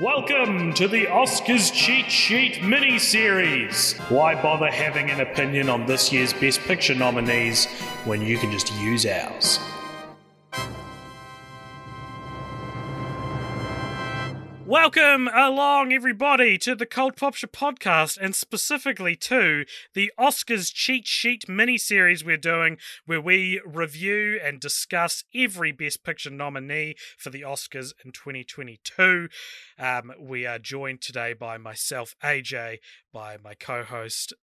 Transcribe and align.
Welcome 0.00 0.74
to 0.74 0.86
the 0.86 1.06
Oscars 1.06 1.72
Cheat 1.72 2.08
Sheet 2.08 2.62
mini 2.62 3.00
series. 3.00 3.98
Why 4.08 4.40
bother 4.40 4.70
having 4.70 5.10
an 5.10 5.20
opinion 5.20 5.68
on 5.68 5.86
this 5.86 6.12
year's 6.12 6.32
Best 6.32 6.60
Picture 6.60 6.94
nominees 6.94 7.66
when 8.04 8.22
you 8.22 8.38
can 8.38 8.52
just 8.52 8.72
use 8.74 9.04
ours? 9.04 9.58
Welcome 14.68 15.28
along, 15.28 15.94
everybody, 15.94 16.58
to 16.58 16.74
the 16.74 16.84
Cold 16.84 17.16
Popture 17.16 17.46
podcast, 17.46 18.18
and 18.20 18.34
specifically 18.34 19.16
to 19.16 19.64
the 19.94 20.12
Oscars 20.20 20.70
Cheat 20.70 21.06
Sheet 21.06 21.48
mini 21.48 21.78
series 21.78 22.22
we're 22.22 22.36
doing, 22.36 22.76
where 23.06 23.18
we 23.18 23.62
review 23.64 24.38
and 24.44 24.60
discuss 24.60 25.24
every 25.34 25.72
Best 25.72 26.04
Picture 26.04 26.28
nominee 26.28 26.96
for 27.16 27.30
the 27.30 27.40
Oscars 27.40 27.94
in 28.04 28.12
2022. 28.12 29.30
Um, 29.78 30.12
we 30.20 30.44
are 30.44 30.58
joined 30.58 31.00
today 31.00 31.32
by 31.32 31.56
myself, 31.56 32.14
AJ, 32.22 32.80
by 33.10 33.38
my 33.42 33.54
co 33.54 33.84
host, 33.84 34.34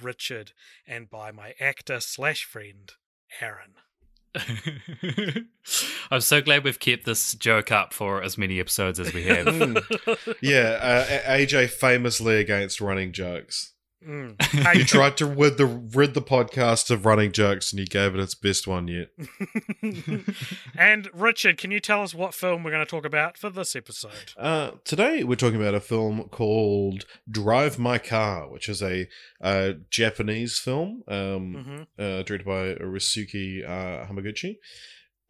Richard, 0.00 0.52
and 0.86 1.10
by 1.10 1.30
my 1.30 1.52
actor 1.60 2.00
slash 2.00 2.44
friend, 2.44 2.90
Aaron. 3.38 3.74
I'm 6.10 6.20
so 6.20 6.40
glad 6.40 6.64
we've 6.64 6.80
kept 6.80 7.04
this 7.04 7.34
joke 7.34 7.70
up 7.70 7.92
for 7.92 8.22
as 8.22 8.36
many 8.36 8.58
episodes 8.60 8.98
as 8.98 9.12
we 9.12 9.24
have. 9.24 9.46
Yeah, 10.40 10.78
uh, 10.80 11.06
AJ 11.36 11.70
famously 11.70 12.36
against 12.40 12.80
running 12.80 13.12
jokes. 13.12 13.73
Mm. 14.06 14.74
You 14.76 14.84
tried 14.84 15.16
to 15.18 15.26
rid 15.26 15.56
the 15.56 15.66
rid 15.66 16.14
the 16.14 16.22
podcast 16.22 16.90
of 16.90 17.06
running 17.06 17.32
jokes, 17.32 17.72
and 17.72 17.80
you 17.80 17.86
gave 17.86 18.14
it 18.14 18.20
its 18.20 18.34
best 18.34 18.66
one 18.66 18.88
yet. 18.88 19.08
and 20.76 21.08
Richard, 21.12 21.58
can 21.58 21.70
you 21.70 21.80
tell 21.80 22.02
us 22.02 22.14
what 22.14 22.34
film 22.34 22.62
we're 22.64 22.70
going 22.70 22.84
to 22.84 22.90
talk 22.90 23.04
about 23.04 23.36
for 23.38 23.50
this 23.50 23.74
episode? 23.76 24.32
Uh, 24.36 24.72
today 24.84 25.24
we're 25.24 25.34
talking 25.36 25.60
about 25.60 25.74
a 25.74 25.80
film 25.80 26.28
called 26.30 27.04
Drive 27.30 27.78
My 27.78 27.98
Car, 27.98 28.48
which 28.50 28.68
is 28.68 28.82
a 28.82 29.08
uh, 29.40 29.72
Japanese 29.90 30.58
film 30.58 31.02
um, 31.08 31.54
Mhm. 31.54 31.82
uh, 31.98 32.22
directed 32.22 32.44
by 32.44 32.74
Ryusuke 32.74 33.64
uh, 33.64 34.06
Hamaguchi, 34.06 34.56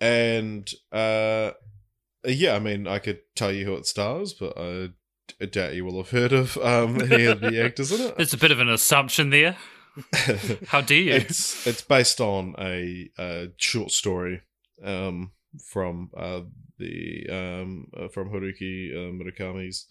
and 0.00 0.69
uh, 0.92 1.53
yeah, 2.27 2.55
I 2.55 2.59
mean 2.59 2.86
I 2.86 2.98
could 2.98 3.20
tell 3.36 3.53
you 3.53 3.64
who 3.66 3.75
it 3.75 3.86
stars, 3.86 4.33
but 4.34 4.55
I, 4.59 4.88
I 5.41 5.47
doubt 5.47 5.75
you 5.75 5.84
will 5.84 5.97
have 5.97 6.11
heard 6.11 6.33
of 6.33 6.56
um, 6.58 7.00
any 7.00 7.25
of 7.25 7.41
the 7.41 7.62
actors 7.62 7.92
in 7.92 8.00
it. 8.00 8.17
There's 8.17 8.34
a 8.34 8.39
bit 8.39 8.50
of 8.50 8.61
an 8.61 8.69
assumption 8.69 9.31
there. 9.31 9.56
How 10.69 10.81
do 10.81 10.94
you? 10.94 11.12
it's 11.12 11.66
it's 11.66 11.83
based 11.83 12.20
on 12.20 12.55
a, 12.58 13.11
a 13.19 13.48
short 13.56 13.92
story 13.92 14.42
um, 14.83 15.33
from 15.64 16.11
uh, 16.16 16.41
the 16.78 17.27
um, 17.31 17.91
uh, 17.97 18.08
from 18.08 18.31
Haruki 18.31 18.92
uh, 18.92 19.12
Murakami's 19.12 19.86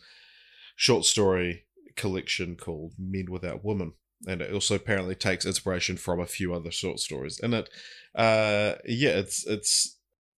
short 0.76 1.06
story 1.06 1.64
collection 1.96 2.56
called 2.56 2.94
Men 2.98 3.28
Without 3.30 3.64
Women, 3.64 3.94
and 4.28 4.42
it 4.42 4.54
also 4.54 4.76
apparently 4.76 5.16
takes 5.16 5.46
inspiration 5.46 5.96
from 5.96 6.20
a 6.20 6.26
few 6.26 6.54
other 6.54 6.72
short 6.72 7.00
stories. 7.00 7.40
in 7.40 7.54
it, 7.54 7.70
uh, 8.14 8.76
yeah, 8.86 9.12
it's 9.12 9.46
it's 9.48 9.98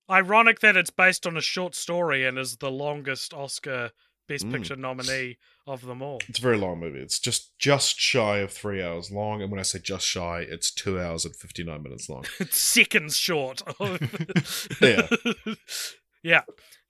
Ironic 0.09 0.59
that 0.59 0.78
it's 0.78 0.91
based 0.91 1.25
on 1.25 1.36
a 1.36 1.41
short 1.41 1.74
story 1.74 2.25
and 2.25 2.38
is 2.38 2.58
the 2.58 2.70
longest 2.70 3.34
Oscar 3.34 3.91
Best 4.28 4.46
Mm. 4.46 4.53
Picture 4.53 4.75
nominee 4.75 5.38
of 5.68 5.86
them 5.86 6.02
all. 6.02 6.19
it's 6.28 6.40
a 6.40 6.41
very 6.41 6.58
long 6.58 6.80
movie. 6.80 7.00
It's 7.00 7.19
just 7.19 7.58
just 7.59 8.00
shy 8.00 8.38
of 8.40 8.52
three 8.52 8.81
hours 8.84 9.12
long, 9.12 9.41
and 9.41 9.52
when 9.52 9.59
I 9.59 9.63
say 9.63 9.80
just 9.80 10.06
shy, 10.08 10.40
it's 10.47 10.72
two 10.72 11.00
hours 11.00 11.25
and 11.25 11.36
fifty 11.36 11.63
nine 11.63 11.84
minutes 11.84 12.09
long. 12.09 12.25
It's 12.40 12.58
seconds 12.58 13.18
short. 13.18 13.62
Yeah. 14.81 15.08
yeah. 16.24 16.41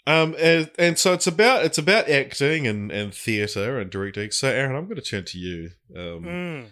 Um, 0.08 0.36
and, 0.40 0.70
and 0.78 1.00
so 1.00 1.14
it's 1.14 1.26
about 1.28 1.66
it's 1.66 1.78
about 1.80 2.08
acting 2.10 2.68
and, 2.68 2.92
and 2.92 3.14
theatre 3.14 3.80
and 3.80 3.90
directing. 3.90 4.32
So, 4.32 4.48
Aaron, 4.50 4.76
I'm 4.76 4.86
going 4.86 4.98
to 4.98 5.02
turn 5.02 5.26
to 5.26 5.38
you. 5.40 5.72
Um, 5.96 6.24
Mm. 6.24 6.66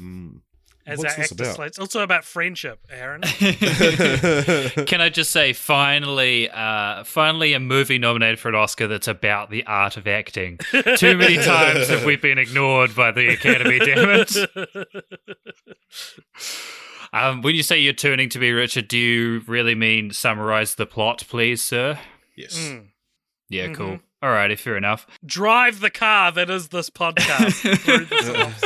mm. 0.00 0.40
As 0.88 0.98
What's 0.98 1.14
our 1.18 1.22
actor 1.24 1.34
about? 1.34 1.54
slate. 1.56 1.66
It's 1.68 1.78
also 1.78 2.00
about 2.02 2.24
friendship, 2.24 2.80
Aaron. 2.90 3.20
Can 4.86 5.00
I 5.02 5.10
just 5.12 5.30
say, 5.30 5.52
finally, 5.52 6.48
uh, 6.48 7.04
finally, 7.04 7.52
a 7.52 7.60
movie 7.60 7.98
nominated 7.98 8.40
for 8.40 8.48
an 8.48 8.54
Oscar 8.54 8.86
that's 8.86 9.06
about 9.06 9.50
the 9.50 9.66
art 9.66 9.98
of 9.98 10.06
acting. 10.08 10.58
Too 10.96 11.16
many 11.16 11.36
times 11.36 11.88
have 11.88 12.04
we 12.06 12.16
been 12.16 12.38
ignored 12.38 12.96
by 12.96 13.10
the 13.12 13.28
Academy. 13.28 13.78
Damn 13.80 14.08
it! 14.26 14.34
Um, 17.10 17.40
when 17.40 17.54
you 17.54 17.62
say 17.62 17.78
you're 17.78 17.94
turning 17.94 18.28
to 18.28 18.38
me, 18.38 18.50
Richard, 18.50 18.86
do 18.86 18.98
you 18.98 19.40
really 19.46 19.74
mean 19.74 20.10
summarize 20.12 20.74
the 20.74 20.84
plot, 20.84 21.24
please, 21.26 21.62
sir? 21.62 21.98
yes. 22.36 22.54
Mm. 22.58 22.88
Yeah, 23.48 23.68
Mhm. 23.68 23.74
cool. 23.76 24.00
Alrighty, 24.22 24.58
fair 24.58 24.76
enough. 24.76 25.06
Drive 25.24 25.80
the 25.80 25.88
car 25.88 26.30
that 26.32 26.50
is 26.50 26.68
this 26.68 26.90
podcast 26.90 27.78
through 27.78 28.04
the 28.04 28.58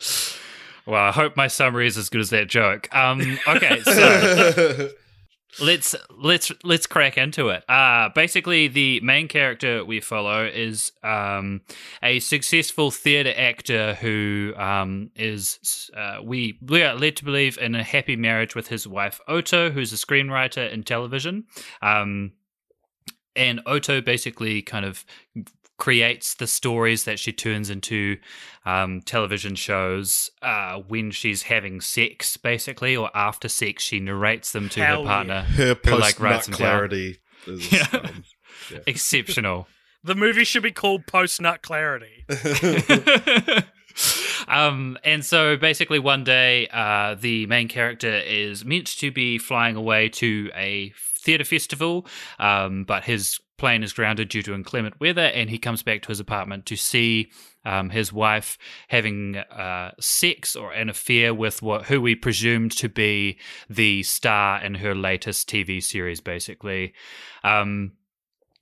synopsis. 0.00 0.37
Well, 0.88 1.04
I 1.04 1.12
hope 1.12 1.36
my 1.36 1.48
summary 1.48 1.86
is 1.86 1.98
as 1.98 2.08
good 2.08 2.22
as 2.22 2.30
that 2.30 2.48
joke. 2.48 2.88
Um, 2.96 3.38
okay, 3.46 3.80
so 3.84 4.88
let's 5.60 5.94
let's 6.16 6.50
let's 6.64 6.86
crack 6.86 7.18
into 7.18 7.50
it. 7.50 7.62
Uh 7.68 8.08
basically 8.14 8.68
the 8.68 8.98
main 9.00 9.28
character 9.28 9.84
we 9.84 10.00
follow 10.00 10.46
is 10.46 10.92
um 11.02 11.60
a 12.02 12.20
successful 12.20 12.90
theater 12.90 13.34
actor 13.36 13.94
who 13.94 14.54
um 14.56 15.10
is 15.14 15.90
uh, 15.94 16.20
we 16.22 16.58
we 16.62 16.82
are 16.82 16.94
led 16.94 17.16
to 17.16 17.24
believe 17.24 17.58
in 17.58 17.74
a 17.74 17.82
happy 17.82 18.16
marriage 18.16 18.54
with 18.54 18.68
his 18.68 18.88
wife 18.88 19.20
Oto, 19.28 19.70
who's 19.70 19.92
a 19.92 19.96
screenwriter 19.96 20.72
in 20.72 20.84
television. 20.84 21.44
Um 21.82 22.32
and 23.36 23.60
Oto 23.66 24.00
basically 24.00 24.62
kind 24.62 24.86
of 24.86 25.04
creates 25.78 26.34
the 26.34 26.46
stories 26.46 27.04
that 27.04 27.18
she 27.18 27.32
turns 27.32 27.70
into 27.70 28.18
um, 28.66 29.00
television 29.02 29.54
shows 29.54 30.30
uh, 30.42 30.78
when 30.88 31.10
she's 31.10 31.42
having 31.44 31.80
sex, 31.80 32.36
basically, 32.36 32.96
or 32.96 33.10
after 33.14 33.48
sex, 33.48 33.82
she 33.84 34.00
narrates 34.00 34.52
them 34.52 34.68
to 34.70 34.84
Hell 34.84 35.02
her 35.02 35.06
partner. 35.08 35.40
Her 35.42 35.68
Who, 35.68 35.74
post 35.76 36.00
like, 36.00 36.20
writes 36.20 36.48
nut 36.48 36.58
them 36.58 36.66
down. 36.66 36.76
clarity 36.78 37.18
is. 37.46 37.72
Yeah. 37.72 37.86
um, 37.92 38.24
Exceptional. 38.86 39.66
The 40.04 40.14
movie 40.14 40.44
should 40.44 40.62
be 40.62 40.70
called 40.70 41.06
Post 41.06 41.40
Nut 41.40 41.60
Clarity. 41.60 42.24
um, 44.48 44.96
and 45.02 45.24
so 45.24 45.56
basically, 45.56 45.98
one 45.98 46.22
day, 46.22 46.68
uh, 46.72 47.16
the 47.18 47.46
main 47.46 47.66
character 47.66 48.08
is 48.12 48.64
meant 48.64 48.86
to 48.98 49.10
be 49.10 49.38
flying 49.38 49.74
away 49.74 50.08
to 50.10 50.50
a 50.54 50.92
theatre 51.18 51.44
festival, 51.44 52.06
um, 52.38 52.84
but 52.84 53.04
his 53.04 53.40
plane 53.58 53.82
is 53.82 53.92
grounded 53.92 54.28
due 54.30 54.42
to 54.42 54.54
inclement 54.54 54.98
weather, 55.00 55.26
and 55.26 55.50
he 55.50 55.58
comes 55.58 55.82
back 55.82 56.02
to 56.02 56.08
his 56.08 56.20
apartment 56.20 56.64
to 56.66 56.76
see 56.76 57.30
um, 57.64 57.90
his 57.90 58.12
wife 58.12 58.56
having 58.88 59.36
uh, 59.36 59.92
sex 60.00 60.56
or 60.56 60.72
an 60.72 60.88
affair 60.88 61.34
with 61.34 61.60
what 61.60 61.84
who 61.86 62.00
we 62.00 62.14
presumed 62.14 62.72
to 62.72 62.88
be 62.88 63.38
the 63.68 64.02
star 64.04 64.62
in 64.62 64.76
her 64.76 64.94
latest 64.94 65.50
TV 65.50 65.82
series, 65.82 66.20
basically. 66.20 66.94
Um, 67.44 67.92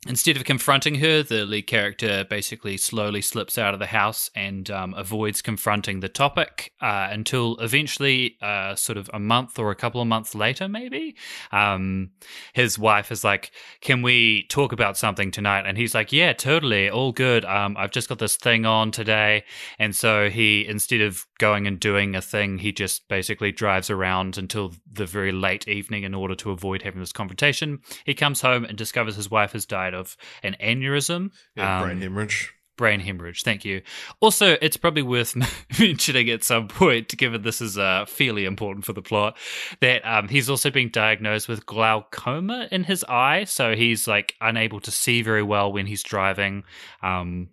Instead 0.09 0.37
of 0.37 0.45
confronting 0.45 0.97
her, 0.97 1.23
the 1.23 1.45
lead 1.45 1.67
character 1.67 2.25
basically 2.31 2.77
slowly 2.77 3.21
slips 3.21 3.59
out 3.59 3.75
of 3.75 3.81
the 3.81 3.87
house 3.87 4.31
and 4.37 4.71
um, 4.71 4.95
avoids 4.95 5.43
confronting 5.43 5.99
the 5.99 6.09
topic 6.09 6.73
uh, 6.81 7.09
until 7.11 7.57
eventually, 7.57 8.37
uh, 8.41 8.75
sort 8.77 8.99
of 8.99 9.11
a 9.13 9.19
month 9.19 9.59
or 9.59 9.73
a 9.73 9.75
couple 9.75 10.01
of 10.01 10.07
months 10.07 10.35
later, 10.35 10.69
maybe, 10.69 11.17
um, 11.51 12.11
his 12.53 12.79
wife 12.79 13.11
is 13.11 13.25
like, 13.25 13.51
Can 13.81 14.03
we 14.03 14.45
talk 14.49 14.71
about 14.71 14.97
something 14.97 15.33
tonight? 15.33 15.65
And 15.67 15.77
he's 15.77 15.95
like, 15.95 16.13
Yeah, 16.13 16.33
totally, 16.33 16.89
all 16.89 17.11
good. 17.11 17.45
Um, 17.45 17.77
I've 17.77 17.91
just 17.91 18.09
got 18.09 18.21
this 18.21 18.37
thing 18.37 18.65
on 18.65 18.93
today. 18.93 19.45
And 19.79 19.95
so 19.95 20.31
he, 20.31 20.67
instead 20.67 21.01
of 21.01 21.27
going 21.39 21.67
and 21.67 21.79
doing 21.79 22.15
a 22.15 22.23
thing, 22.23 22.59
he 22.59 22.73
just 22.73 23.09
basically 23.09 23.53
drives 23.53 23.91
around 23.91 24.39
until 24.39 24.73
the 24.91 25.07
very 25.07 25.33
late 25.33 25.69
evening 25.69 26.03
in 26.03 26.15
order 26.15 26.35
to 26.37 26.51
avoid 26.51 26.83
having 26.83 27.01
this 27.01 27.13
confrontation. 27.13 27.81
He 28.05 28.15
comes 28.15 28.41
home 28.41 28.65
and 28.65 28.77
discovers 28.79 29.17
his 29.17 29.31
wife 29.31 29.53
has 29.53 29.67
died 29.67 29.95
of 29.95 30.17
an 30.43 30.57
aneurysm. 30.63 31.31
yeah, 31.55 31.79
Um, 31.79 31.85
brain 31.85 32.01
hemorrhage. 32.01 32.53
brain 32.77 33.01
hemorrhage. 33.01 33.43
Thank 33.43 33.65
you. 33.65 33.83
Also, 34.21 34.57
it's 34.61 34.77
probably 34.77 35.03
worth 35.03 35.35
mentioning 35.81 36.29
at 36.31 36.45
some 36.45 36.69
point, 36.69 37.09
given 37.17 37.43
this 37.43 37.61
is 37.61 37.79
uh, 37.79 38.05
fairly 38.07 38.45
important 38.45 38.85
for 38.85 38.93
the 38.93 39.03
plot, 39.03 39.37
that 39.81 40.03
um, 40.07 40.29
he's 40.29 40.51
also 40.51 40.71
being 40.71 40.91
diagnosed 40.91 41.49
with 41.49 41.65
glaucoma 41.67 42.69
in 42.71 42.85
his 42.85 43.05
eye, 43.05 43.45
so 43.45 43.75
he's 43.75 44.07
like 44.07 44.35
unable 44.41 44.81
to 44.81 44.91
see 44.91 45.23
very 45.23 45.43
well 45.43 45.73
when 45.73 45.87
he's 45.87 46.03
driving. 46.03 46.65
Um, 47.03 47.49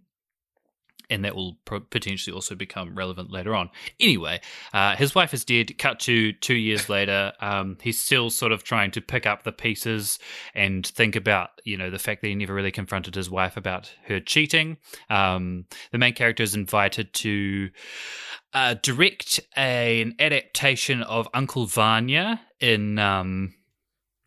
and 1.14 1.24
that 1.24 1.36
will 1.36 1.58
pro- 1.66 1.80
potentially 1.80 2.34
also 2.34 2.56
become 2.56 2.96
relevant 2.96 3.32
later 3.32 3.56
on. 3.56 3.70
Anyway, 4.00 4.42
uh, 4.74 4.96
his 4.96 5.14
wife 5.14 5.34
is 5.34 5.46
dead. 5.46 5.78
Cut 5.78 6.00
to 6.02 6.34
two 6.34 6.56
years 6.56 6.90
later, 6.90 7.32
um, 7.40 7.78
he's 7.82 8.00
still 8.00 8.30
sort 8.30 8.52
of 8.52 8.64
trying 8.64 8.92
to 8.92 9.02
pick 9.02 9.26
up 9.26 9.44
the 9.44 9.52
pieces 9.52 10.20
and 10.56 10.86
think 10.86 11.16
about, 11.16 11.50
you 11.64 11.78
know, 11.78 11.90
the 11.90 12.00
fact 12.00 12.22
that 12.22 12.28
he 12.28 12.36
never 12.36 12.54
really 12.54 12.72
confronted 12.72 13.16
his 13.16 13.30
wife 13.30 13.56
about 13.56 13.94
her 14.08 14.20
cheating. 14.20 14.78
Um, 15.10 15.66
the 15.92 15.98
main 15.98 16.14
character 16.14 16.44
is 16.44 16.56
invited 16.56 17.14
to 17.14 17.70
uh, 18.54 18.76
direct 18.82 19.40
a, 19.56 20.02
an 20.02 20.16
adaptation 20.20 21.04
of 21.04 21.28
Uncle 21.34 21.66
Vanya 21.66 22.42
in. 22.60 23.00
Um, 23.00 23.54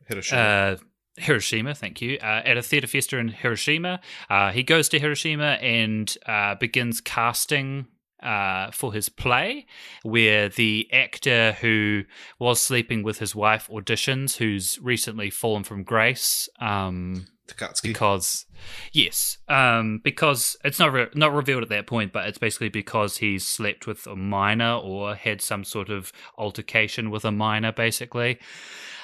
Hiroshima. 0.09 0.41
uh, 0.41 0.77
Hiroshima, 1.19 1.75
thank 1.75 2.01
you, 2.01 2.19
uh, 2.23 2.43
at 2.45 2.57
a 2.57 2.63
theatre 2.63 2.87
festa 2.87 3.19
in 3.19 3.29
Hiroshima. 3.29 4.01
Uh, 4.29 4.53
he 4.53 4.63
goes 4.63 4.89
to 4.91 4.99
Hiroshima 4.99 5.59
and 5.63 6.15
uh, 6.27 6.55
begins 6.57 7.01
casting 7.01 7.87
uh, 8.23 8.71
for 8.71 8.93
his 8.93 9.09
play, 9.09 9.67
where 10.03 10.49
the 10.49 10.89
actor 10.93 11.53
who 11.61 12.05
was 12.39 12.61
sleeping 12.61 13.03
with 13.03 13.19
his 13.19 13.35
wife 13.35 13.69
auditions, 13.71 14.37
who's 14.37 14.79
recently 14.81 15.31
fallen 15.31 15.65
from 15.65 15.85
grace. 15.85 16.49
Um, 16.61 17.27
Takatsuki. 17.47 17.83
because 17.83 18.47
yes 18.93 19.39
um 19.47 20.01
because 20.03 20.57
it's 20.65 20.81
not 20.81 20.93
re- 20.93 21.07
not 21.15 21.33
revealed 21.33 21.63
at 21.63 21.69
that 21.69 21.87
point 21.87 22.13
but 22.13 22.27
it's 22.27 22.39
basically 22.39 22.69
because 22.69 23.19
he's 23.19 23.47
slept 23.47 23.87
with 23.87 24.05
a 24.09 24.17
minor 24.17 24.75
or 24.75 25.15
had 25.15 25.41
some 25.41 25.63
sort 25.63 25.89
of 25.89 26.13
altercation 26.37 27.09
with 27.09 27.25
a 27.25 27.31
minor 27.31 27.71
basically 27.71 28.41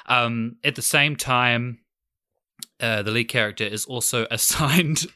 um 0.06 0.56
at 0.64 0.74
the 0.74 0.82
same 0.82 1.14
time 1.14 1.78
uh, 2.82 3.02
the 3.02 3.10
lead 3.10 3.28
character 3.28 3.64
is 3.64 3.84
also 3.86 4.26
assigned 4.30 5.06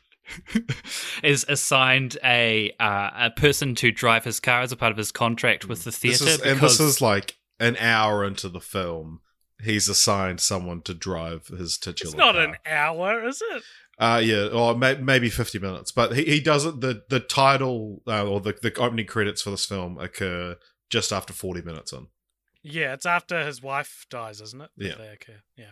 is 1.22 1.44
assigned 1.48 2.16
a 2.24 2.72
uh, 2.80 3.10
a 3.16 3.30
person 3.30 3.74
to 3.76 3.92
drive 3.92 4.24
his 4.24 4.40
car 4.40 4.62
as 4.62 4.72
a 4.72 4.76
part 4.76 4.90
of 4.92 4.98
his 4.98 5.12
contract 5.12 5.68
with 5.68 5.84
the 5.84 5.90
This 5.90 5.98
theater 5.98 6.24
is, 6.24 6.40
and 6.42 6.60
this 6.60 6.80
is 6.80 7.00
like 7.00 7.36
an 7.60 7.76
hour 7.76 8.24
into 8.24 8.48
the 8.48 8.60
film. 8.60 9.20
He's 9.62 9.88
assigned 9.88 10.40
someone 10.40 10.82
to 10.82 10.94
drive 10.94 11.46
his 11.48 11.78
titular. 11.78 12.10
It's 12.10 12.16
not 12.16 12.34
car. 12.34 12.44
an 12.44 12.56
hour, 12.66 13.26
is 13.26 13.42
it? 13.52 13.62
Uh, 13.98 14.20
yeah, 14.22 14.48
or 14.48 14.76
may- 14.76 14.96
maybe 14.98 15.30
fifty 15.30 15.58
minutes. 15.58 15.90
But 15.90 16.14
he, 16.14 16.24
he 16.24 16.40
doesn't. 16.40 16.80
The 16.80 17.04
the 17.08 17.20
title 17.20 18.02
uh, 18.06 18.26
or 18.26 18.40
the 18.40 18.54
the 18.60 18.74
opening 18.78 19.06
credits 19.06 19.42
for 19.42 19.50
this 19.50 19.64
film 19.64 19.98
occur 19.98 20.56
just 20.90 21.12
after 21.12 21.32
forty 21.32 21.62
minutes 21.62 21.92
in. 21.92 22.08
Yeah, 22.62 22.92
it's 22.94 23.06
after 23.06 23.46
his 23.46 23.62
wife 23.62 24.06
dies, 24.10 24.40
isn't 24.40 24.60
it? 24.60 24.70
Yeah. 24.76 24.94
They 24.98 25.08
occur. 25.08 25.40
Yeah. 25.56 25.70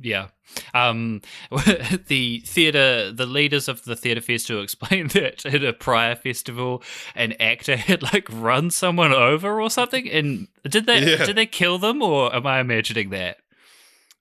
Yeah. 0.00 0.28
Um, 0.74 1.22
the 2.06 2.40
theatre, 2.46 3.12
the 3.12 3.26
leaders 3.26 3.68
of 3.68 3.84
the 3.84 3.96
theatre 3.96 4.20
festival 4.20 4.62
explained 4.64 5.10
that 5.10 5.44
at 5.44 5.64
a 5.64 5.72
prior 5.72 6.14
festival, 6.14 6.82
an 7.14 7.32
actor 7.40 7.76
had 7.88 8.02
like 8.02 8.26
run 8.30 8.70
someone 8.70 9.12
over 9.12 9.60
or 9.60 9.70
something. 9.70 10.08
And 10.08 10.48
did 10.68 10.86
they 10.86 11.00
Yeah. 11.16 11.24
did 11.26 11.36
they 11.36 11.46
kill 11.46 11.78
them, 11.78 12.00
or 12.02 12.34
am 12.34 12.46
I 12.46 12.60
imagining 12.60 13.10
that? 13.10 13.38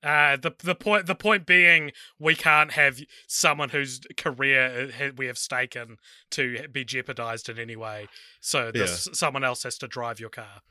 Uh, 0.03 0.37
the 0.37 0.51
the 0.63 0.75
point 0.75 1.05
the 1.07 1.15
point 1.15 1.45
being, 1.45 1.91
we 2.19 2.35
can't 2.35 2.71
have 2.73 2.99
someone 3.27 3.69
whose 3.69 3.99
career 4.15 4.91
uh, 5.01 5.09
we 5.17 5.25
have 5.25 5.37
staken 5.37 5.97
to 6.31 6.67
be 6.71 6.85
jeopardized 6.85 7.49
in 7.49 7.57
any 7.59 7.75
way. 7.75 8.07
So 8.39 8.71
this 8.71 9.09
someone 9.13 9.43
else 9.43 9.63
has 9.63 9.77
to 9.79 9.87
drive 9.87 10.19
your 10.19 10.29
car. 10.29 10.61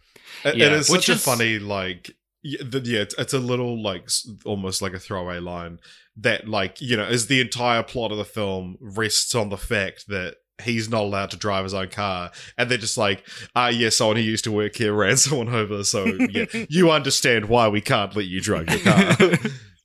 It, 0.44 0.56
Yeah, 0.56 0.66
it 0.66 0.72
is 0.72 0.90
which 0.90 1.06
such 1.06 1.08
a 1.10 1.12
is- 1.12 1.24
funny 1.24 1.58
like. 1.58 2.14
Y- 2.46 2.64
the- 2.64 2.82
Yeah, 2.84 3.00
it's, 3.00 3.14
it's 3.18 3.32
a 3.34 3.38
little 3.38 3.82
like 3.82 4.08
almost 4.44 4.82
like 4.82 4.92
a 4.94 4.98
throwaway 4.98 5.38
line 5.38 5.78
that 6.16 6.48
like 6.48 6.80
you 6.80 6.96
know 6.96 7.04
is 7.06 7.26
the 7.26 7.40
entire 7.40 7.82
plot 7.82 8.12
of 8.12 8.18
the 8.18 8.24
film 8.24 8.76
rests 8.80 9.34
on 9.34 9.48
the 9.50 9.56
fact 9.58 10.06
that 10.08 10.36
he's 10.62 10.88
not 10.88 11.02
allowed 11.02 11.30
to 11.30 11.36
drive 11.36 11.64
his 11.64 11.74
own 11.74 11.88
car 11.88 12.30
and 12.56 12.70
they're 12.70 12.78
just 12.78 12.96
like 12.96 13.22
ah 13.54 13.68
yeah 13.68 13.90
someone 13.90 14.16
who 14.16 14.22
used 14.22 14.44
to 14.44 14.50
work 14.52 14.74
here 14.76 14.94
ran 15.02 15.16
someone 15.18 15.48
over 15.54 15.84
so 15.84 16.06
yeah 16.30 16.46
you 16.70 16.90
understand 16.90 17.46
why 17.50 17.68
we 17.68 17.82
can't 17.82 18.16
let 18.16 18.24
you 18.24 18.40
drive 18.40 18.66
your 18.70 18.78
car 18.80 19.16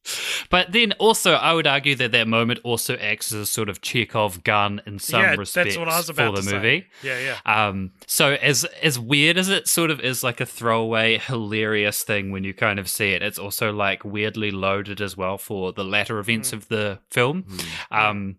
But 0.50 0.72
then 0.72 0.94
also, 0.94 1.34
I 1.34 1.54
would 1.54 1.68
argue 1.68 1.96
that 1.96 2.12
that 2.12 2.28
moment 2.28 2.60
also 2.64 2.96
acts 2.96 3.32
as 3.32 3.40
a 3.42 3.46
sort 3.46 3.70
of 3.70 3.82
Chekhov 3.82 4.44
gun 4.44 4.82
in 4.86 4.98
some 5.00 5.22
yeah, 5.22 5.36
respects 5.36 5.76
that's 5.76 5.78
what 5.78 5.88
I 5.88 5.98
was 5.98 6.10
about 6.10 6.36
for 6.36 6.42
the 6.42 6.50
to 6.50 6.56
movie. 6.56 6.88
say. 7.02 7.08
Yeah, 7.08 7.38
yeah. 7.46 7.68
Um, 7.68 7.92
so 8.08 8.34
as 8.34 8.66
as 8.82 8.98
weird 9.00 9.38
as 9.38 9.48
it 9.50 9.68
sort 9.68 9.92
of 9.92 10.00
is 10.00 10.24
like 10.24 10.42
a 10.42 10.46
throwaway, 10.46 11.18
hilarious 11.20 12.04
thing 12.04 12.32
when 12.32 12.44
you 12.44 12.54
kind 12.54 12.80
of 12.80 12.90
see 12.90 13.12
it, 13.12 13.22
it's 13.22 13.38
also 13.40 13.72
like 13.72 14.04
weirdly 14.04 14.52
loaded 14.52 15.02
as 15.02 15.16
well 15.16 15.38
for 15.38 15.72
the 15.72 15.84
latter 15.84 16.18
events 16.20 16.50
Mm. 16.50 16.54
of 16.54 16.68
the 16.70 17.00
film. 17.10 17.46
Um, 17.92 18.38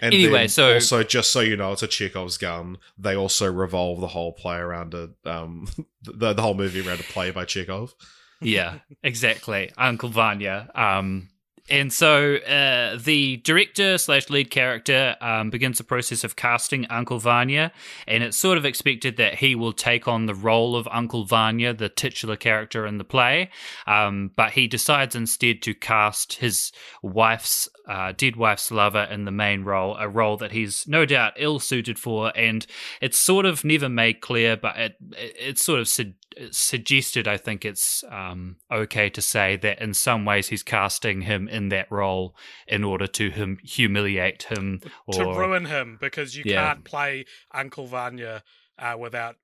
And 0.00 0.12
Anyway, 0.14 0.48
so- 0.48 0.74
also 0.74 1.02
just 1.04 1.32
so 1.32 1.40
you 1.40 1.56
know, 1.56 1.72
it's 1.72 1.82
a 1.82 1.86
Chekhov's 1.86 2.36
gun. 2.36 2.78
They 2.98 3.14
also 3.16 3.50
revolve 3.50 4.00
the 4.00 4.08
whole 4.08 4.32
play 4.32 4.56
around 4.56 4.94
a 4.94 5.10
um 5.24 5.66
the 6.02 6.32
the 6.34 6.42
whole 6.42 6.54
movie 6.54 6.86
around 6.86 7.00
a 7.00 7.04
play 7.04 7.30
by 7.30 7.44
Chekhov. 7.44 7.94
Yeah, 8.42 8.78
exactly, 9.02 9.70
Uncle 9.76 10.08
Vanya. 10.08 10.70
Um, 10.74 11.28
and 11.70 11.92
so 11.92 12.36
uh, 12.36 12.98
the 12.98 13.36
director 13.38 13.96
slash 13.96 14.28
lead 14.28 14.50
character 14.50 15.16
um, 15.20 15.48
begins 15.48 15.78
the 15.78 15.84
process 15.84 16.24
of 16.24 16.34
casting 16.34 16.86
Uncle 16.86 17.18
Vanya, 17.18 17.72
and 18.08 18.24
it's 18.24 18.36
sort 18.36 18.58
of 18.58 18.64
expected 18.64 19.16
that 19.16 19.36
he 19.36 19.54
will 19.54 19.72
take 19.72 20.08
on 20.08 20.26
the 20.26 20.34
role 20.34 20.74
of 20.74 20.88
Uncle 20.90 21.24
Vanya, 21.24 21.72
the 21.72 21.88
titular 21.88 22.36
character 22.36 22.84
in 22.84 22.98
the 22.98 23.04
play. 23.04 23.48
Um, 23.86 24.32
but 24.34 24.52
he 24.52 24.66
decides 24.66 25.14
instead 25.14 25.62
to 25.62 25.74
cast 25.74 26.34
his 26.34 26.72
wife's 27.00 27.68
uh, 27.88 28.12
dead 28.16 28.36
wife's 28.36 28.70
lover 28.70 29.02
in 29.04 29.24
the 29.24 29.30
main 29.30 29.64
role, 29.64 29.96
a 29.96 30.08
role 30.08 30.36
that 30.36 30.52
he's 30.52 30.86
no 30.86 31.04
doubt 31.04 31.34
ill 31.36 31.58
suited 31.58 31.98
for, 31.98 32.32
and 32.36 32.66
it's 33.00 33.18
sort 33.18 33.46
of 33.46 33.64
never 33.64 33.88
made 33.88 34.20
clear, 34.20 34.56
but 34.56 34.76
it, 34.76 34.96
it 35.12 35.36
it's 35.38 35.64
sort 35.64 35.80
of 35.80 35.88
su- 35.88 36.14
suggested. 36.50 37.26
I 37.26 37.36
think 37.36 37.64
it's 37.64 38.04
um, 38.08 38.56
okay 38.70 39.10
to 39.10 39.20
say 39.20 39.56
that 39.56 39.80
in 39.80 39.94
some 39.94 40.24
ways 40.24 40.48
he's 40.48 40.62
casting 40.62 41.22
him 41.22 41.48
in 41.52 41.68
that 41.68 41.90
role 41.90 42.34
in 42.66 42.82
order 42.84 43.06
to 43.06 43.30
hum- 43.30 43.58
humiliate 43.62 44.44
him 44.44 44.80
or 45.06 45.14
to 45.14 45.24
ruin 45.24 45.66
him 45.66 45.98
because 46.00 46.36
you 46.36 46.42
Yeah. 46.46 46.62
can't 46.66 46.84
play 46.84 47.24
Uncle 47.52 47.86
Vanya 47.86 48.42
uh, 48.78 48.96
without 48.98 49.36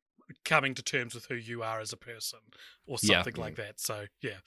coming 0.44 0.74
to 0.74 0.82
terms 0.82 1.14
with 1.14 1.26
who 1.26 1.34
you 1.34 1.62
are 1.62 1.80
as 1.80 1.92
a 1.92 1.96
person 1.96 2.40
or 2.86 2.98
Yeah. 3.02 3.22
something 3.22 3.40
like 3.40 3.56
that. 3.56 3.80
So 3.80 4.06
yeah. 4.20 4.38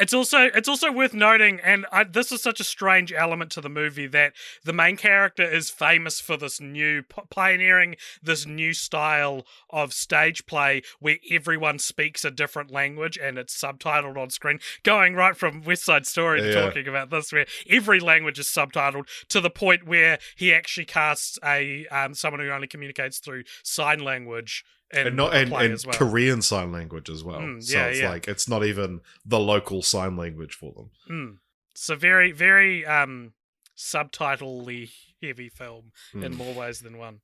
It's 0.00 0.14
also 0.14 0.44
it's 0.54 0.68
also 0.68 0.90
worth 0.90 1.12
noting, 1.12 1.60
and 1.60 1.86
I, 1.92 2.04
this 2.04 2.32
is 2.32 2.42
such 2.42 2.58
a 2.58 2.64
strange 2.64 3.12
element 3.12 3.50
to 3.52 3.60
the 3.60 3.68
movie 3.68 4.06
that 4.06 4.32
the 4.64 4.72
main 4.72 4.96
character 4.96 5.44
is 5.44 5.68
famous 5.68 6.20
for 6.20 6.36
this 6.36 6.60
new 6.60 7.02
pioneering 7.30 7.96
this 8.22 8.46
new 8.46 8.72
style 8.72 9.44
of 9.68 9.92
stage 9.92 10.46
play 10.46 10.82
where 11.00 11.18
everyone 11.30 11.78
speaks 11.78 12.24
a 12.24 12.30
different 12.30 12.70
language 12.70 13.18
and 13.22 13.38
it's 13.38 13.58
subtitled 13.58 14.16
on 14.16 14.30
screen. 14.30 14.58
Going 14.82 15.14
right 15.14 15.36
from 15.36 15.62
West 15.62 15.84
Side 15.84 16.06
Story 16.06 16.40
to 16.40 16.48
Yeah. 16.48 16.60
talking 16.62 16.88
about 16.88 17.10
this, 17.10 17.32
where 17.32 17.46
every 17.68 18.00
language 18.00 18.38
is 18.38 18.46
subtitled 18.46 19.06
to 19.28 19.40
the 19.40 19.50
point 19.50 19.86
where 19.86 20.18
he 20.34 20.54
actually 20.54 20.86
casts 20.86 21.38
a 21.44 21.86
um, 21.88 22.14
someone 22.14 22.40
who 22.40 22.50
only 22.50 22.66
communicates 22.66 23.18
through 23.18 23.44
sign 23.62 24.00
language 24.00 24.64
in 24.92 25.06
and 25.06 25.16
not 25.16 25.34
and, 25.34 25.52
and 25.52 25.82
well. 25.84 25.94
Korean 25.94 26.42
sign 26.42 26.72
language 26.72 27.08
as 27.08 27.22
well. 27.22 27.40
Mm, 27.40 27.62
so 27.62 27.78
it's 27.86 28.00
yeah. 28.00 28.10
like 28.10 28.26
it's 28.26 28.48
not 28.48 28.64
even 28.64 29.00
the 29.24 29.38
local 29.38 29.82
sign 29.90 30.16
language 30.16 30.54
for 30.54 30.72
them. 30.74 30.90
Mm. 31.10 31.36
So 31.74 31.96
very, 31.96 32.32
very 32.32 32.84
um 32.86 33.32
subtitle-y 33.74 34.88
heavy 35.22 35.48
film 35.48 35.92
in 36.14 36.20
Mm. 36.20 36.36
more 36.36 36.54
ways 36.54 36.80
than 36.80 36.96
one. 36.98 37.20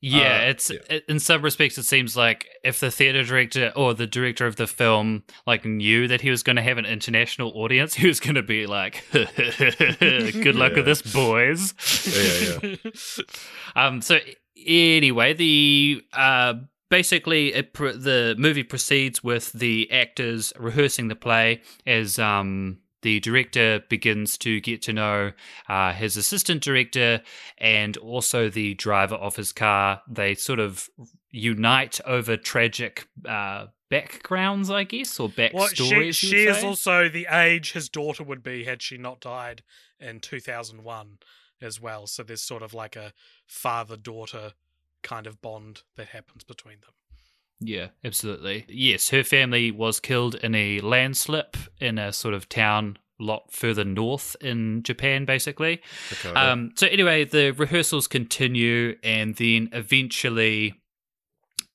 Yeah, 0.00 0.44
Uh, 0.46 0.50
it's 0.50 0.70
yeah. 0.70 0.78
it- 0.88 1.04
in 1.08 1.18
some 1.18 1.42
respects 1.42 1.76
it 1.78 1.82
seems 1.84 2.16
like 2.16 2.46
if 2.64 2.78
the 2.80 2.90
theater 2.90 3.22
director 3.24 3.72
or 3.76 3.94
the 3.94 4.06
director 4.06 4.46
of 4.46 4.56
the 4.56 4.66
film 4.66 5.24
like 5.46 5.64
knew 5.64 6.06
that 6.08 6.20
he 6.22 6.30
was 6.30 6.42
going 6.42 6.56
to 6.56 6.62
have 6.62 6.78
an 6.78 6.86
international 6.86 7.50
audience, 7.54 7.94
he 8.02 8.06
was 8.06 8.20
going 8.20 8.34
to 8.36 8.42
be 8.42 8.66
like, 8.66 9.04
"Good 9.12 10.54
luck 10.56 10.72
Yeah. 10.72 10.76
with 10.76 10.84
this, 10.86 11.02
boys." 11.02 11.74
Yeah, 12.62 12.76
yeah. 12.84 13.22
Um. 13.76 14.00
So 14.02 14.18
anyway, 14.66 15.32
the 15.34 16.02
uh 16.12 16.54
basically 16.90 17.54
it 17.54 17.72
pr- 17.72 17.90
the 17.90 18.34
movie 18.38 18.62
proceeds 18.62 19.22
with 19.24 19.52
the 19.52 19.90
actors 19.90 20.52
rehearsing 20.58 21.08
the 21.08 21.16
play 21.16 21.62
as 21.86 22.18
um. 22.18 22.78
The 23.02 23.20
director 23.20 23.80
begins 23.88 24.36
to 24.38 24.58
get 24.60 24.82
to 24.82 24.92
know 24.92 25.30
uh, 25.68 25.92
his 25.92 26.16
assistant 26.16 26.64
director 26.64 27.22
and 27.56 27.96
also 27.96 28.48
the 28.50 28.74
driver 28.74 29.14
of 29.14 29.36
his 29.36 29.52
car. 29.52 30.02
They 30.10 30.34
sort 30.34 30.58
of 30.58 30.88
unite 31.30 32.00
over 32.04 32.36
tragic 32.36 33.06
uh, 33.24 33.66
backgrounds, 33.88 34.68
I 34.68 34.82
guess, 34.82 35.20
or 35.20 35.28
Well, 35.54 35.68
she, 35.68 35.84
backstories. 35.84 36.14
she 36.16 36.46
is 36.46 36.64
also 36.64 37.08
the 37.08 37.28
age 37.30 37.70
his 37.70 37.88
daughter 37.88 38.24
would 38.24 38.42
be 38.42 38.64
had 38.64 38.82
she 38.82 38.98
not 38.98 39.20
died 39.20 39.62
in 40.00 40.18
2001. 40.18 41.18
as 41.62 41.80
well. 41.80 42.08
So 42.08 42.24
there's 42.24 42.42
sort 42.42 42.64
of 42.64 42.74
like 42.74 42.96
a 42.96 43.12
father 43.46 43.96
daughter 43.96 44.54
kind 45.02 45.26
of 45.26 45.40
bond 45.40 45.82
that 45.96 46.08
happens 46.08 46.44
between 46.44 46.80
them. 46.80 46.92
Yeah, 47.60 47.88
absolutely. 48.04 48.64
Yes, 48.68 49.08
her 49.10 49.24
family 49.24 49.70
was 49.70 49.98
killed 49.98 50.36
in 50.36 50.54
a 50.54 50.80
landslip 50.80 51.56
in 51.80 51.98
a 51.98 52.12
sort 52.12 52.34
of 52.34 52.48
town 52.48 52.98
lot 53.18 53.52
further 53.52 53.84
north 53.84 54.36
in 54.40 54.82
Japan, 54.84 55.24
basically. 55.24 55.80
Okay. 56.12 56.32
Um, 56.38 56.70
so 56.76 56.86
anyway, 56.86 57.24
the 57.24 57.50
rehearsals 57.50 58.06
continue, 58.06 58.96
and 59.02 59.34
then 59.34 59.70
eventually 59.72 60.74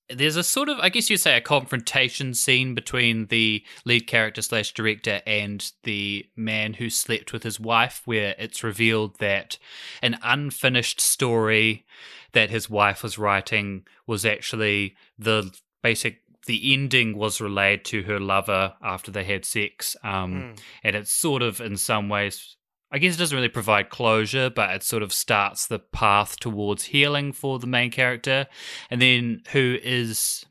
there's 0.10 0.36
a 0.36 0.44
sort 0.44 0.70
of, 0.70 0.80
I 0.80 0.90
guess 0.90 1.10
you'd 1.10 1.20
say, 1.20 1.38
a 1.38 1.42
confrontation 1.42 2.34
scene 2.34 2.76
between 2.76 3.28
the 3.28 3.64
lead 3.86 4.08
character 4.08 4.42
slash 4.42 4.74
director 4.74 5.22
and 5.26 5.72
the 5.84 6.26
man 6.36 6.74
who 6.74 6.90
slept 6.90 7.34
with 7.34 7.44
his 7.44 7.60
wife, 7.60 8.02
where 8.06 8.36
it's 8.38 8.64
revealed 8.64 9.20
that 9.20 9.58
an 10.02 10.18
unfinished 10.24 11.02
story 11.02 11.86
that 12.34 12.50
his 12.50 12.70
wife 12.70 13.02
was 13.04 13.18
writing 13.18 13.86
was 14.08 14.26
actually 14.26 14.96
the 15.18 15.52
basic. 15.82 16.20
The 16.46 16.74
ending 16.74 17.18
was 17.18 17.40
relayed 17.40 17.86
to 17.86 18.04
her 18.04 18.20
lover 18.20 18.74
after 18.84 19.12
they 19.12 19.24
had 19.24 19.46
sex, 19.46 19.96
um, 20.04 20.34
Mm. 20.34 20.60
and 20.84 20.96
it's 20.98 21.14
sort 21.14 21.42
of, 21.42 21.62
in 21.62 21.78
some 21.78 22.10
ways, 22.10 22.58
I 22.92 22.98
guess 23.00 23.16
it 23.16 23.18
doesn't 23.20 23.36
really 23.36 23.48
provide 23.48 23.90
closure, 23.90 24.50
but 24.50 24.70
it 24.72 24.84
sort 24.84 25.04
of 25.04 25.14
starts 25.14 25.66
the 25.66 25.80
path 25.80 26.38
towards 26.40 26.84
healing 26.86 27.32
for 27.32 27.60
the 27.60 27.66
main 27.68 27.92
character. 27.92 28.48
And 28.90 29.02
then 29.02 29.42
who 29.54 29.78
is 29.82 30.46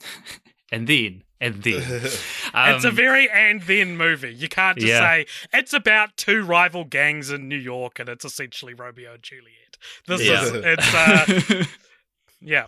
and 0.72 0.86
then 0.88 1.22
and 1.40 1.62
then 1.62 1.82
it's 1.90 2.84
a 2.84 2.88
Um, 2.88 2.94
very 2.94 3.28
and 3.30 3.62
then 3.62 3.96
movie. 3.96 4.32
You 4.34 4.48
can't 4.48 4.78
just 4.78 4.88
Yeah. 4.88 5.00
say 5.00 5.26
it's 5.52 5.72
about 5.72 6.16
two 6.16 6.42
rival 6.44 6.84
gangs 6.84 7.30
in 7.30 7.48
New 7.48 7.58
York 7.58 7.98
and 7.98 8.08
it's 8.08 8.24
essentially 8.24 8.74
Romeo 8.74 9.14
and 9.14 9.22
Juliet. 9.22 9.76
This 10.06 10.22
Yeah. 10.22 10.42
is 10.42 10.52
it's 10.64 10.94
uh 10.94 11.64
yeah. 12.40 12.66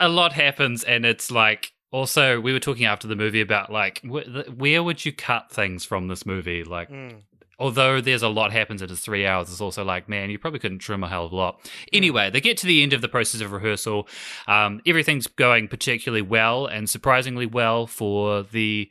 a 0.00 0.08
lot 0.08 0.32
happens 0.32 0.84
and 0.84 1.04
it's 1.04 1.30
like 1.30 1.72
also 1.90 2.40
we 2.40 2.52
were 2.52 2.58
talking 2.60 2.86
after 2.86 3.06
the 3.06 3.16
movie 3.16 3.40
about 3.40 3.70
like 3.70 4.00
wh- 4.02 4.48
where 4.56 4.82
would 4.82 5.04
you 5.04 5.12
cut 5.12 5.50
things 5.50 5.84
from 5.84 6.08
this 6.08 6.24
movie 6.24 6.64
like 6.64 6.90
Mm. 6.90 7.22
Although 7.62 8.00
there's 8.00 8.22
a 8.22 8.28
lot 8.28 8.52
happens 8.52 8.82
in 8.82 8.90
it's 8.90 9.00
three 9.00 9.24
hours 9.24 9.48
it's 9.48 9.60
also 9.60 9.84
like 9.84 10.08
man 10.08 10.28
you 10.28 10.38
probably 10.38 10.58
couldn't 10.58 10.80
trim 10.80 11.04
a 11.04 11.08
hell 11.08 11.26
of 11.26 11.32
a 11.32 11.36
lot. 11.36 11.60
Anyway 11.92 12.28
they 12.28 12.40
get 12.40 12.56
to 12.58 12.66
the 12.66 12.82
end 12.82 12.92
of 12.92 13.00
the 13.00 13.08
process 13.08 13.40
of 13.40 13.52
rehearsal. 13.52 14.08
Um, 14.48 14.80
everything's 14.84 15.28
going 15.28 15.68
particularly 15.68 16.22
well 16.22 16.66
and 16.66 16.90
surprisingly 16.90 17.46
well 17.46 17.86
for 17.86 18.42
the 18.42 18.90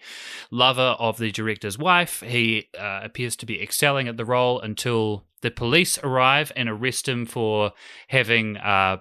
lover 0.49 0.95
of 0.97 1.17
the 1.17 1.31
director's 1.31 1.77
wife. 1.77 2.21
He 2.21 2.69
uh, 2.79 3.01
appears 3.03 3.35
to 3.37 3.45
be 3.45 3.61
excelling 3.61 4.07
at 4.07 4.15
the 4.15 4.25
role 4.25 4.61
until 4.61 5.25
the 5.41 5.51
police 5.51 5.99
arrive 6.03 6.51
and 6.55 6.69
arrest 6.69 7.07
him 7.09 7.25
for 7.25 7.73
having 8.07 8.57
uh, 8.57 8.97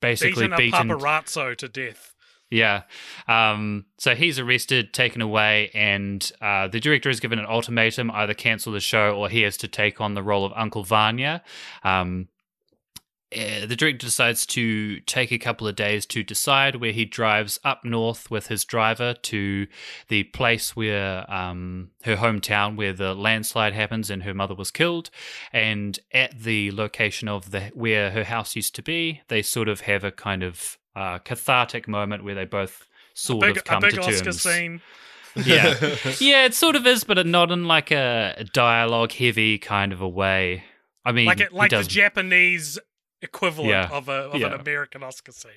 basically 0.00 0.48
Beaten 0.48 0.52
a 0.52 0.56
beaten 0.56 0.88
paparazzo 0.88 1.56
to 1.56 1.68
death. 1.68 2.14
Yeah. 2.50 2.82
Um, 3.28 3.86
so 3.98 4.14
he's 4.14 4.38
arrested, 4.38 4.92
taken 4.92 5.22
away, 5.22 5.70
and 5.72 6.30
uh, 6.40 6.66
the 6.66 6.80
director 6.80 7.08
is 7.08 7.20
given 7.20 7.38
an 7.38 7.46
ultimatum 7.46 8.10
either 8.10 8.34
cancel 8.34 8.72
the 8.72 8.80
show 8.80 9.16
or 9.16 9.28
he 9.28 9.42
has 9.42 9.56
to 9.58 9.68
take 9.68 10.00
on 10.00 10.14
the 10.14 10.22
role 10.22 10.44
of 10.44 10.52
Uncle 10.56 10.82
Vanya. 10.82 11.42
Um, 11.84 12.26
eh, 13.30 13.66
the 13.66 13.76
director 13.76 14.06
decides 14.06 14.46
to 14.46 14.98
take 15.00 15.30
a 15.30 15.38
couple 15.38 15.68
of 15.68 15.76
days 15.76 16.04
to 16.06 16.24
decide 16.24 16.76
where 16.76 16.90
he 16.90 17.04
drives 17.04 17.60
up 17.62 17.84
north 17.84 18.32
with 18.32 18.48
his 18.48 18.64
driver 18.64 19.14
to 19.14 19.68
the 20.08 20.24
place 20.24 20.74
where 20.74 21.32
um, 21.32 21.90
her 22.02 22.16
hometown, 22.16 22.74
where 22.74 22.92
the 22.92 23.14
landslide 23.14 23.74
happens 23.74 24.10
and 24.10 24.24
her 24.24 24.34
mother 24.34 24.56
was 24.56 24.72
killed. 24.72 25.08
And 25.52 26.00
at 26.12 26.36
the 26.36 26.72
location 26.72 27.28
of 27.28 27.52
the 27.52 27.70
where 27.74 28.10
her 28.10 28.24
house 28.24 28.56
used 28.56 28.74
to 28.74 28.82
be, 28.82 29.20
they 29.28 29.40
sort 29.40 29.68
of 29.68 29.82
have 29.82 30.02
a 30.02 30.10
kind 30.10 30.42
of 30.42 30.79
uh, 30.96 31.18
cathartic 31.20 31.86
moment 31.88 32.24
where 32.24 32.34
they 32.34 32.44
both 32.44 32.86
sort 33.14 33.40
Big, 33.42 33.56
of 33.58 33.64
come 33.64 33.78
a 33.84 33.86
big 33.88 33.94
to 33.94 34.00
Oscar 34.02 34.24
terms. 34.24 34.42
scene. 34.42 34.80
Yeah, 35.36 35.74
yeah, 36.20 36.44
it 36.44 36.54
sort 36.54 36.74
of 36.76 36.86
is, 36.86 37.04
but 37.04 37.24
not 37.26 37.50
in 37.52 37.66
like 37.66 37.90
a 37.92 38.44
dialogue 38.52 39.12
heavy 39.12 39.58
kind 39.58 39.92
of 39.92 40.00
a 40.00 40.08
way. 40.08 40.64
I 41.04 41.12
mean, 41.12 41.26
Like 41.26 41.40
it 41.40 41.52
like 41.52 41.70
the 41.70 41.82
Japanese 41.84 42.78
equivalent 43.22 43.70
Yeah. 43.70 43.88
of 43.90 44.08
a 44.08 44.12
of 44.12 44.40
Yeah. 44.40 44.48
an 44.54 44.60
American 44.60 45.02
Oscar 45.02 45.32
scene. 45.32 45.52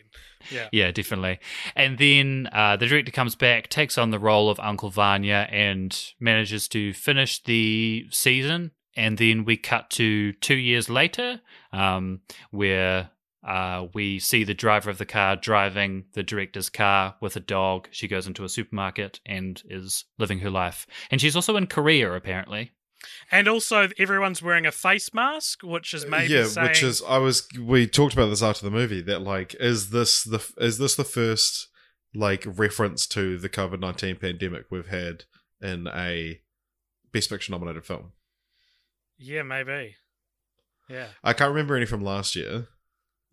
Yeah. 0.51 0.67
Yeah, 0.71 0.91
definitely. 0.91 1.39
And 1.75 1.97
then 1.97 2.49
uh, 2.51 2.75
the 2.77 2.87
director 2.87 3.11
comes 3.11 3.35
back, 3.35 3.69
takes 3.69 3.97
on 3.97 4.11
the 4.11 4.19
role 4.19 4.49
of 4.49 4.59
Uncle 4.59 4.89
Vanya, 4.89 5.47
and 5.49 5.97
manages 6.19 6.67
to 6.69 6.93
finish 6.93 7.41
the 7.43 8.05
season. 8.11 8.71
And 8.95 9.17
then 9.17 9.43
we 9.43 9.57
cut 9.57 9.89
to 9.91 10.33
two 10.33 10.55
years 10.57 10.87
later, 10.89 11.41
um, 11.71 12.19
where 12.51 13.09
uh, 13.45 13.87
we 13.93 14.19
see 14.19 14.43
the 14.43 14.53
driver 14.53 14.89
of 14.89 14.97
the 14.97 15.05
car 15.05 15.35
driving 15.35 16.05
the 16.13 16.23
director's 16.23 16.69
car 16.69 17.15
with 17.21 17.35
a 17.35 17.41
dog. 17.41 17.87
She 17.91 18.07
goes 18.07 18.27
into 18.27 18.43
a 18.43 18.49
supermarket 18.49 19.19
and 19.25 19.61
is 19.69 20.05
living 20.17 20.39
her 20.39 20.49
life. 20.49 20.87
And 21.11 21.19
she's 21.19 21.35
also 21.35 21.57
in 21.57 21.67
Korea, 21.67 22.11
apparently. 22.13 22.71
And 23.31 23.49
also 23.49 23.89
everyone's 23.97 24.41
wearing 24.41 24.65
a 24.65 24.71
face 24.71 25.13
mask, 25.13 25.61
which 25.61 25.93
is 25.93 26.05
maybe 26.05 26.33
yeah, 26.33 26.45
saying, 26.45 26.69
which 26.69 26.83
is 26.83 27.03
I 27.05 27.17
was 27.17 27.47
we 27.59 27.85
talked 27.85 28.13
about 28.13 28.27
this 28.27 28.41
after 28.41 28.63
the 28.63 28.71
movie 28.71 29.01
that 29.01 29.21
like 29.21 29.55
is 29.59 29.89
this 29.89 30.23
the 30.23 30.41
is 30.57 30.77
this 30.77 30.95
the 30.95 31.03
first 31.03 31.67
like 32.15 32.45
reference 32.45 33.05
to 33.07 33.37
the 33.37 33.49
COVID 33.49 33.81
nineteen 33.81 34.15
pandemic 34.15 34.67
we've 34.69 34.87
had 34.87 35.25
in 35.61 35.87
a 35.87 36.39
best 37.11 37.29
picture 37.29 37.51
nominated 37.51 37.85
film. 37.85 38.13
Yeah, 39.17 39.43
maybe. 39.43 39.95
Yeah. 40.89 41.07
I 41.23 41.33
can't 41.33 41.51
remember 41.51 41.75
any 41.75 41.85
from 41.85 42.03
last 42.03 42.35
year. 42.35 42.67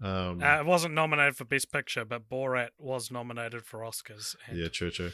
Um, 0.02 0.42
Uh, 0.42 0.61
it 0.61 0.64
wasn't 0.66 0.95
nominated 0.95 1.37
for 1.37 1.45
Best 1.45 1.71
Picture, 1.71 2.04
but 2.04 2.28
Borat 2.28 2.71
was 2.78 3.11
nominated 3.11 3.64
for 3.66 3.80
Oscars. 3.80 4.35
and- 4.49 4.59
yeah, 4.59 4.69
true, 4.69 4.90
true. 4.90 5.12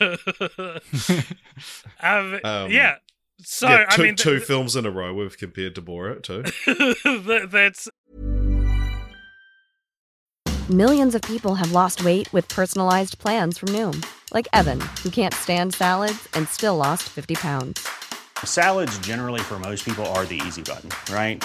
um, 2.00 2.40
Um, 2.44 2.70
yeah. 2.70 2.96
So 3.42 3.68
yeah, 3.68 3.84
I 3.88 3.96
two, 3.96 4.02
mean, 4.02 4.16
two 4.16 4.40
films 4.40 4.76
in 4.76 4.86
a 4.86 4.90
row 4.90 5.12
we've 5.14 5.36
compared 5.36 5.74
to 5.74 5.82
Borat 5.82 6.22
too. 6.22 6.42
th- 7.24 7.50
that's 7.50 7.88
Millions 10.68 11.14
of 11.14 11.22
people 11.22 11.54
have 11.54 11.70
lost 11.70 12.02
weight 12.04 12.32
with 12.32 12.48
personalized 12.48 13.18
plans 13.18 13.56
from 13.58 13.68
Noom, 13.68 14.04
like 14.32 14.48
Evan, 14.52 14.80
who 15.02 15.10
can't 15.10 15.32
stand 15.34 15.74
salads 15.74 16.28
and 16.34 16.48
still 16.48 16.76
lost 16.76 17.04
50 17.04 17.34
pounds. 17.36 17.86
Salads, 18.44 18.98
generally, 18.98 19.40
for 19.40 19.58
most 19.60 19.84
people, 19.84 20.04
are 20.06 20.24
the 20.24 20.40
easy 20.46 20.62
button, 20.62 20.90
right? 21.14 21.44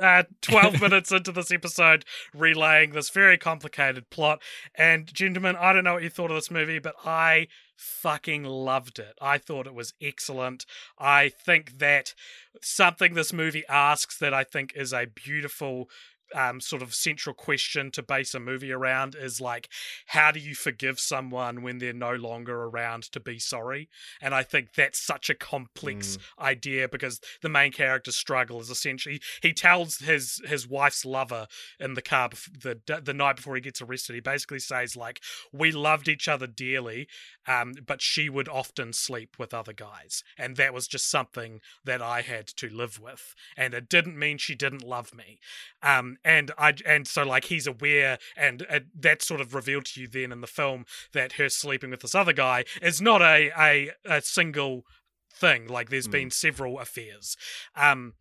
Uh, 0.00 0.24
12 0.42 0.80
minutes 0.80 1.12
into 1.12 1.32
this 1.32 1.52
episode, 1.52 2.04
relaying 2.34 2.92
this 2.92 3.10
very 3.10 3.38
complicated 3.38 4.10
plot. 4.10 4.40
And, 4.74 5.12
gentlemen, 5.12 5.56
I 5.56 5.72
don't 5.72 5.84
know 5.84 5.94
what 5.94 6.02
you 6.02 6.10
thought 6.10 6.30
of 6.30 6.36
this 6.36 6.50
movie, 6.50 6.78
but 6.78 6.94
I 7.04 7.48
fucking 7.76 8.44
loved 8.44 8.98
it. 8.98 9.14
I 9.20 9.38
thought 9.38 9.66
it 9.66 9.74
was 9.74 9.94
excellent. 10.00 10.64
I 10.98 11.28
think 11.28 11.78
that 11.78 12.14
something 12.62 13.14
this 13.14 13.32
movie 13.32 13.64
asks 13.68 14.16
that 14.18 14.34
I 14.34 14.44
think 14.44 14.72
is 14.74 14.92
a 14.92 15.06
beautiful. 15.06 15.88
Um, 16.34 16.60
sort 16.60 16.82
of 16.82 16.94
central 16.94 17.34
question 17.34 17.90
to 17.92 18.02
base 18.02 18.34
a 18.34 18.40
movie 18.40 18.72
around 18.72 19.14
is 19.14 19.40
like, 19.40 19.68
how 20.06 20.32
do 20.32 20.40
you 20.40 20.54
forgive 20.54 20.98
someone 20.98 21.62
when 21.62 21.78
they're 21.78 21.92
no 21.92 22.12
longer 22.14 22.64
around 22.64 23.04
to 23.12 23.20
be 23.20 23.38
sorry? 23.38 23.88
And 24.20 24.34
I 24.34 24.42
think 24.42 24.74
that's 24.74 25.00
such 25.00 25.30
a 25.30 25.34
complex 25.34 26.18
idea 26.38 26.88
because 26.88 27.20
the 27.42 27.48
main 27.48 27.72
character's 27.72 28.16
struggle 28.16 28.60
is 28.60 28.70
essentially 28.70 29.20
he 29.42 29.52
tells 29.52 29.98
his 29.98 30.40
his 30.44 30.66
wife's 30.68 31.04
lover 31.04 31.46
in 31.78 31.94
the 31.94 32.02
car 32.02 32.30
the 32.62 32.80
the 33.02 33.14
night 33.14 33.36
before 33.36 33.54
he 33.54 33.60
gets 33.60 33.80
arrested. 33.80 34.14
He 34.14 34.20
basically 34.20 34.58
says 34.58 34.96
like, 34.96 35.20
"We 35.52 35.72
loved 35.72 36.08
each 36.08 36.28
other 36.28 36.46
dearly, 36.46 37.06
um, 37.46 37.74
but 37.86 38.02
she 38.02 38.28
would 38.28 38.48
often 38.48 38.92
sleep 38.92 39.36
with 39.38 39.54
other 39.54 39.72
guys, 39.72 40.24
and 40.38 40.56
that 40.56 40.74
was 40.74 40.88
just 40.88 41.10
something 41.10 41.60
that 41.84 42.02
I 42.02 42.22
had 42.22 42.46
to 42.48 42.68
live 42.68 42.98
with, 43.00 43.34
and 43.56 43.74
it 43.74 43.88
didn't 43.88 44.18
mean 44.18 44.38
she 44.38 44.54
didn't 44.54 44.82
love 44.82 45.14
me." 45.14 45.38
Um, 45.82 46.16
and 46.24 46.50
I 46.58 46.74
and 46.86 47.06
so 47.06 47.22
like 47.22 47.44
he's 47.44 47.66
aware, 47.66 48.18
and 48.36 48.66
uh, 48.70 48.80
that's 48.98 49.26
sort 49.26 49.40
of 49.40 49.54
revealed 49.54 49.86
to 49.86 50.00
you 50.00 50.08
then 50.08 50.32
in 50.32 50.40
the 50.40 50.46
film 50.46 50.86
that 51.12 51.34
her 51.34 51.48
sleeping 51.48 51.90
with 51.90 52.00
this 52.00 52.14
other 52.14 52.32
guy 52.32 52.64
is 52.80 53.00
not 53.00 53.22
a 53.22 53.50
a, 53.58 53.90
a 54.04 54.22
single 54.22 54.84
thing. 55.32 55.66
Like 55.66 55.90
there's 55.90 56.08
been 56.08 56.30
several 56.30 56.78
affairs. 56.78 57.36
Um, 57.76 58.14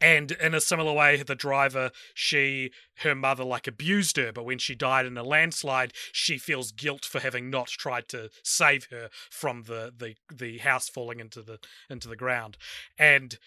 and 0.00 0.32
in 0.32 0.54
a 0.54 0.60
similar 0.60 0.92
way, 0.92 1.22
the 1.22 1.34
driver, 1.34 1.90
she, 2.14 2.70
her 2.98 3.14
mother, 3.14 3.44
like 3.44 3.66
abused 3.66 4.16
her, 4.16 4.32
but 4.32 4.44
when 4.44 4.58
she 4.58 4.74
died 4.74 5.06
in 5.06 5.16
a 5.16 5.22
landslide, 5.22 5.92
she 6.12 6.38
feels 6.38 6.72
guilt 6.72 7.04
for 7.04 7.20
having 7.20 7.50
not 7.50 7.68
tried 7.68 8.08
to 8.08 8.30
save 8.42 8.88
her 8.90 9.08
from 9.30 9.64
the 9.64 9.92
the 9.96 10.16
the 10.34 10.58
house 10.58 10.88
falling 10.88 11.20
into 11.20 11.42
the 11.42 11.58
into 11.88 12.08
the 12.08 12.16
ground, 12.16 12.56
and 12.98 13.38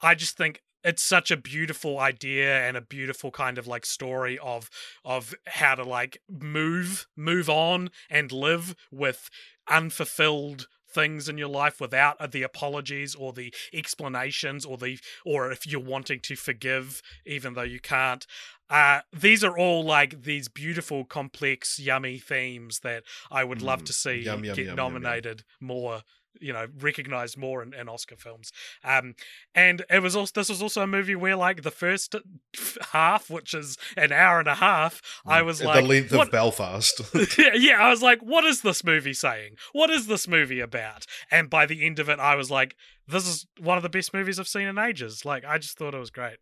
I 0.00 0.14
just 0.14 0.36
think 0.36 0.62
it's 0.84 1.02
such 1.02 1.30
a 1.30 1.36
beautiful 1.36 1.98
idea 1.98 2.60
and 2.66 2.76
a 2.76 2.80
beautiful 2.80 3.30
kind 3.30 3.58
of 3.58 3.66
like 3.66 3.84
story 3.84 4.38
of 4.38 4.70
of 5.04 5.34
how 5.46 5.74
to 5.74 5.84
like 5.84 6.20
move 6.28 7.06
move 7.16 7.48
on 7.50 7.90
and 8.10 8.32
live 8.32 8.74
with 8.90 9.28
unfulfilled 9.68 10.66
things 10.90 11.28
in 11.28 11.36
your 11.36 11.48
life 11.48 11.80
without 11.80 12.32
the 12.32 12.42
apologies 12.42 13.14
or 13.14 13.32
the 13.34 13.52
explanations 13.74 14.64
or 14.64 14.78
the 14.78 14.98
or 15.24 15.52
if 15.52 15.66
you're 15.66 15.80
wanting 15.80 16.18
to 16.20 16.34
forgive 16.34 17.02
even 17.26 17.54
though 17.54 17.62
you 17.62 17.78
can't 17.80 18.26
uh, 18.70 19.00
these 19.14 19.42
are 19.42 19.56
all 19.56 19.82
like 19.82 20.22
these 20.22 20.48
beautiful 20.48 21.04
complex 21.04 21.78
yummy 21.78 22.18
themes 22.18 22.80
that 22.80 23.02
i 23.30 23.44
would 23.44 23.60
love 23.62 23.82
Mm, 23.82 23.86
to 23.86 23.92
see 23.92 24.14
yum, 24.22 24.44
yum, 24.44 24.56
get 24.56 24.66
yum. 24.66 24.76
nominated 24.76 25.44
more 25.60 26.02
you 26.40 26.52
know 26.52 26.66
recognized 26.80 27.36
more 27.36 27.62
in, 27.62 27.74
in 27.74 27.88
oscar 27.88 28.16
films 28.16 28.52
um 28.84 29.14
and 29.54 29.84
it 29.90 30.00
was 30.02 30.14
also 30.14 30.32
this 30.34 30.48
was 30.48 30.62
also 30.62 30.82
a 30.82 30.86
movie 30.86 31.16
where 31.16 31.36
like 31.36 31.62
the 31.62 31.70
first 31.70 32.14
half 32.92 33.28
which 33.30 33.54
is 33.54 33.76
an 33.96 34.12
hour 34.12 34.38
and 34.38 34.48
a 34.48 34.56
half 34.56 35.00
i 35.26 35.42
was 35.42 35.60
At 35.60 35.66
like 35.66 35.82
the 35.82 35.88
length 35.88 36.12
what 36.12 36.28
of 36.28 36.32
Belfast. 36.32 37.00
yeah, 37.38 37.54
yeah, 37.54 37.82
I 37.84 37.90
was 37.90 38.02
like, 38.02 38.20
what 38.20 38.44
is 38.44 38.62
this 38.62 38.84
movie 38.84 39.14
saying? 39.14 39.56
What 39.72 39.90
is 39.90 40.06
this 40.06 40.28
movie 40.28 40.60
about? 40.60 41.06
And 41.30 41.50
by 41.50 41.66
the 41.66 41.84
end 41.84 41.98
of 41.98 42.08
it, 42.08 42.18
I 42.18 42.34
was 42.34 42.50
like, 42.50 42.76
this 43.06 43.26
is 43.26 43.46
one 43.58 43.76
of 43.76 43.82
the 43.82 43.88
best 43.88 44.14
movies 44.14 44.38
I've 44.38 44.48
seen 44.48 44.68
in 44.68 44.78
ages. 44.78 45.24
Like, 45.24 45.44
I 45.44 45.58
just 45.58 45.78
thought 45.78 45.94
it 45.94 45.98
was 45.98 46.10
great. 46.10 46.38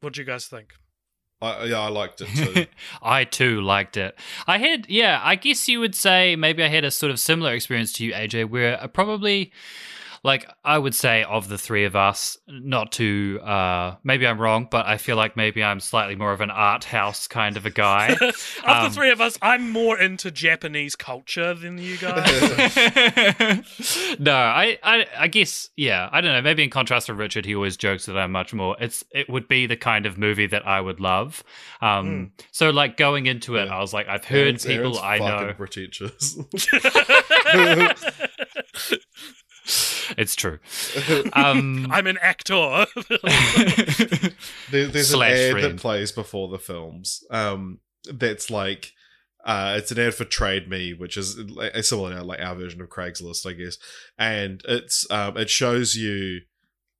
What 0.00 0.14
do 0.14 0.20
you 0.20 0.26
guys 0.26 0.46
think? 0.46 0.74
I, 1.42 1.64
yeah, 1.64 1.80
I 1.80 1.88
liked 1.88 2.22
it 2.22 2.28
too. 2.28 2.66
I 3.02 3.24
too 3.24 3.60
liked 3.60 3.96
it. 3.96 4.18
I 4.46 4.58
had, 4.58 4.88
yeah, 4.88 5.20
I 5.22 5.34
guess 5.34 5.68
you 5.68 5.80
would 5.80 5.94
say 5.94 6.34
maybe 6.34 6.62
I 6.62 6.68
had 6.68 6.84
a 6.84 6.90
sort 6.90 7.10
of 7.12 7.20
similar 7.20 7.52
experience 7.52 7.92
to 7.94 8.04
you, 8.06 8.12
AJ, 8.12 8.48
where 8.48 8.82
I 8.82 8.86
probably, 8.86 9.52
like, 10.24 10.48
I 10.64 10.78
would 10.78 10.94
say 10.94 11.22
of 11.24 11.48
the 11.48 11.58
three 11.58 11.84
of 11.84 11.94
us, 11.96 12.36
not 12.48 12.92
to, 12.92 13.40
uh, 13.42 13.96
maybe 14.04 14.26
I'm 14.26 14.40
wrong, 14.40 14.68
but 14.70 14.86
I 14.86 14.96
feel 14.98 15.16
like 15.16 15.36
maybe 15.36 15.62
I'm 15.62 15.80
slightly 15.80 16.14
more 16.16 16.32
of 16.32 16.40
an 16.40 16.50
art 16.50 16.84
house 16.84 17.26
kind 17.26 17.56
of 17.56 17.66
a 17.66 17.70
guy. 17.70 18.08
of 18.20 18.34
Um, 18.64 18.84
the 18.84 18.90
three 18.90 19.10
of 19.10 19.20
us, 19.20 19.38
I'm 19.42 19.70
more 19.70 19.98
into 19.98 20.30
Japanese 20.30 20.96
culture 20.96 21.54
than 21.54 21.78
you 21.78 21.96
guys. 21.98 22.26
no, 24.18 24.34
I, 24.34 24.78
I, 24.82 25.06
I 25.18 25.28
guess, 25.28 25.70
yeah, 25.76 26.08
I 26.12 26.20
don't 26.20 26.32
know. 26.32 26.42
Maybe 26.42 26.62
in 26.64 26.70
contrast 26.70 27.06
to 27.06 27.14
Richard, 27.14 27.44
he 27.44 27.54
always 27.54 27.76
jokes 27.76 28.06
that 28.06 28.16
I'm 28.16 28.32
much 28.32 28.52
more. 28.54 28.76
It's, 28.80 29.04
it 29.12 29.28
would 29.28 29.48
be 29.48 29.66
the 29.66 29.76
kind 29.76 30.06
of 30.06 30.18
movie 30.18 30.46
that 30.46 30.66
I 30.66 30.80
would 30.80 31.00
love. 31.00 31.42
Um, 31.80 32.32
so 32.52 32.70
like 32.70 32.96
going 32.96 33.26
into 33.26 33.56
it, 33.56 33.66
Yeah. 33.66 33.76
I 33.76 33.80
was 33.80 33.92
like, 33.94 34.08
I've 34.08 34.24
heard 34.24 34.38
Aaron's- 34.46 34.64
people 34.66 34.84
Aaron's 34.84 34.98
I 34.98 35.18
fucking 35.18 35.46
know. 35.48 35.54
pretentious. 35.54 36.38
It's 40.16 40.36
true. 40.36 40.58
Um, 41.32 41.88
I'm 41.90 42.06
an 42.06 42.16
actor. 42.22 42.86
There, 44.70 44.86
there's 44.88 45.10
Slash 45.10 45.32
an 45.32 45.36
ad 45.38 45.50
friend. 45.52 45.64
that 45.64 45.76
plays 45.78 46.12
before 46.12 46.48
the 46.48 46.58
films. 46.58 47.24
Um, 47.30 47.80
that's 48.12 48.50
like, 48.50 48.92
uh, 49.44 49.74
it's 49.78 49.90
an 49.90 49.98
ad 49.98 50.14
for 50.14 50.24
Trade 50.24 50.68
Me, 50.68 50.92
which 50.94 51.16
is 51.16 51.38
like- 51.38 51.74
a 51.74 51.82
similar 51.82 52.22
like 52.22 52.40
our 52.40 52.54
version 52.54 52.80
of 52.80 52.88
Craigslist, 52.88 53.46
I 53.48 53.52
guess. 53.52 53.78
And 54.18 54.60
it's 54.68 55.10
um, 55.10 55.36
it 55.36 55.50
shows 55.50 55.94
you, 55.96 56.40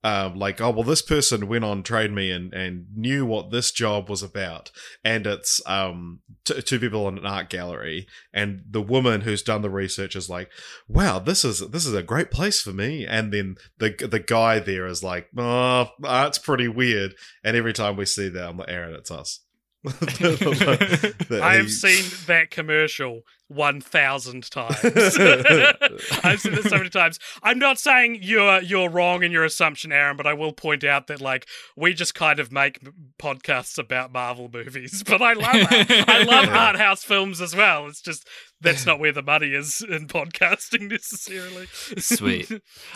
um, 0.07 0.39
like 0.39 0.61
oh 0.61 0.71
well, 0.71 0.85
this 0.85 1.03
person 1.03 1.49
went 1.49 1.65
on 1.65 1.83
Trade 1.83 2.13
Me 2.13 2.31
and 2.31 2.55
and 2.55 2.87
knew 2.95 3.27
what 3.27 3.51
this 3.51 3.73
job 3.73 4.09
was 4.09 4.23
about, 4.23 4.71
and 5.05 5.27
it's 5.27 5.61
um 5.67 6.21
t- 6.45 6.63
two 6.63 6.79
people 6.79 7.09
in 7.09 7.19
an 7.19 7.27
art 7.27 7.51
gallery, 7.51 8.07
and 8.33 8.63
the 8.71 8.81
woman 8.81 9.23
who's 9.23 9.43
done 9.43 9.63
the 9.63 9.71
research 9.71 10.15
is 10.15 10.31
like, 10.31 10.49
wow, 10.87 11.19
this 11.19 11.45
is 11.45 11.59
this 11.71 11.85
is 11.85 11.93
a 11.93 12.05
great 12.05 12.31
place 12.31 12.61
for 12.61 12.73
me, 12.73 13.05
and 13.05 13.33
then 13.33 13.57
the 13.79 13.97
the 14.09 14.21
guy 14.21 14.61
there 14.61 14.87
is 14.87 15.03
like, 15.03 15.29
oh, 15.37 15.89
art's 16.05 16.39
pretty 16.39 16.69
weird, 16.69 17.17
and 17.43 17.57
every 17.57 17.73
time 17.73 17.97
we 17.97 18.07
see 18.07 18.29
that, 18.29 18.49
I'm 18.49 18.59
like, 18.59 18.71
Aaron, 18.71 18.95
it's 18.95 19.11
us. 19.11 19.41
I 19.87 21.57
have 21.57 21.71
seen 21.71 22.05
that 22.29 22.53
commercial 22.53 23.23
1,000 23.49 24.51
times. 24.51 24.77
I've 24.85 26.41
seen 26.41 26.55
it 26.55 26.65
so 26.65 26.79
many 26.79 26.91
times. 26.91 27.19
I'm 27.43 27.59
not 27.59 27.79
saying 27.79 28.19
you're 28.23 28.61
you're 28.61 28.91
wrong 28.91 29.23
in 29.23 29.31
your 29.31 29.45
assumption, 29.45 29.93
Aaron, 29.93 30.17
but 30.17 30.27
I 30.27 30.33
will 30.33 30.53
point 30.53 30.83
out 30.85 31.07
that 31.07 31.21
like 31.21 31.47
we 31.77 31.95
just 31.95 32.15
kind 32.15 32.41
of 32.41 32.51
make 32.51 32.81
podcasts 33.19 33.79
about 33.79 34.13
Marvel 34.13 34.51
movies. 34.53 35.03
But 35.17 35.23
I 35.23 35.35
love 35.35 35.67
I 35.71 36.25
love 36.25 36.49
art 36.51 36.77
house 36.77 37.05
films 37.05 37.41
as 37.41 37.55
well. 37.55 37.87
It's 37.87 38.01
just 38.01 38.27
that's 38.61 38.87
not 38.87 38.99
where 38.99 39.13
the 39.13 39.23
money 39.23 39.53
is 39.53 39.83
in 39.83 40.09
podcasting 40.09 40.91
necessarily. 40.91 41.67
Sweet. 41.99 42.51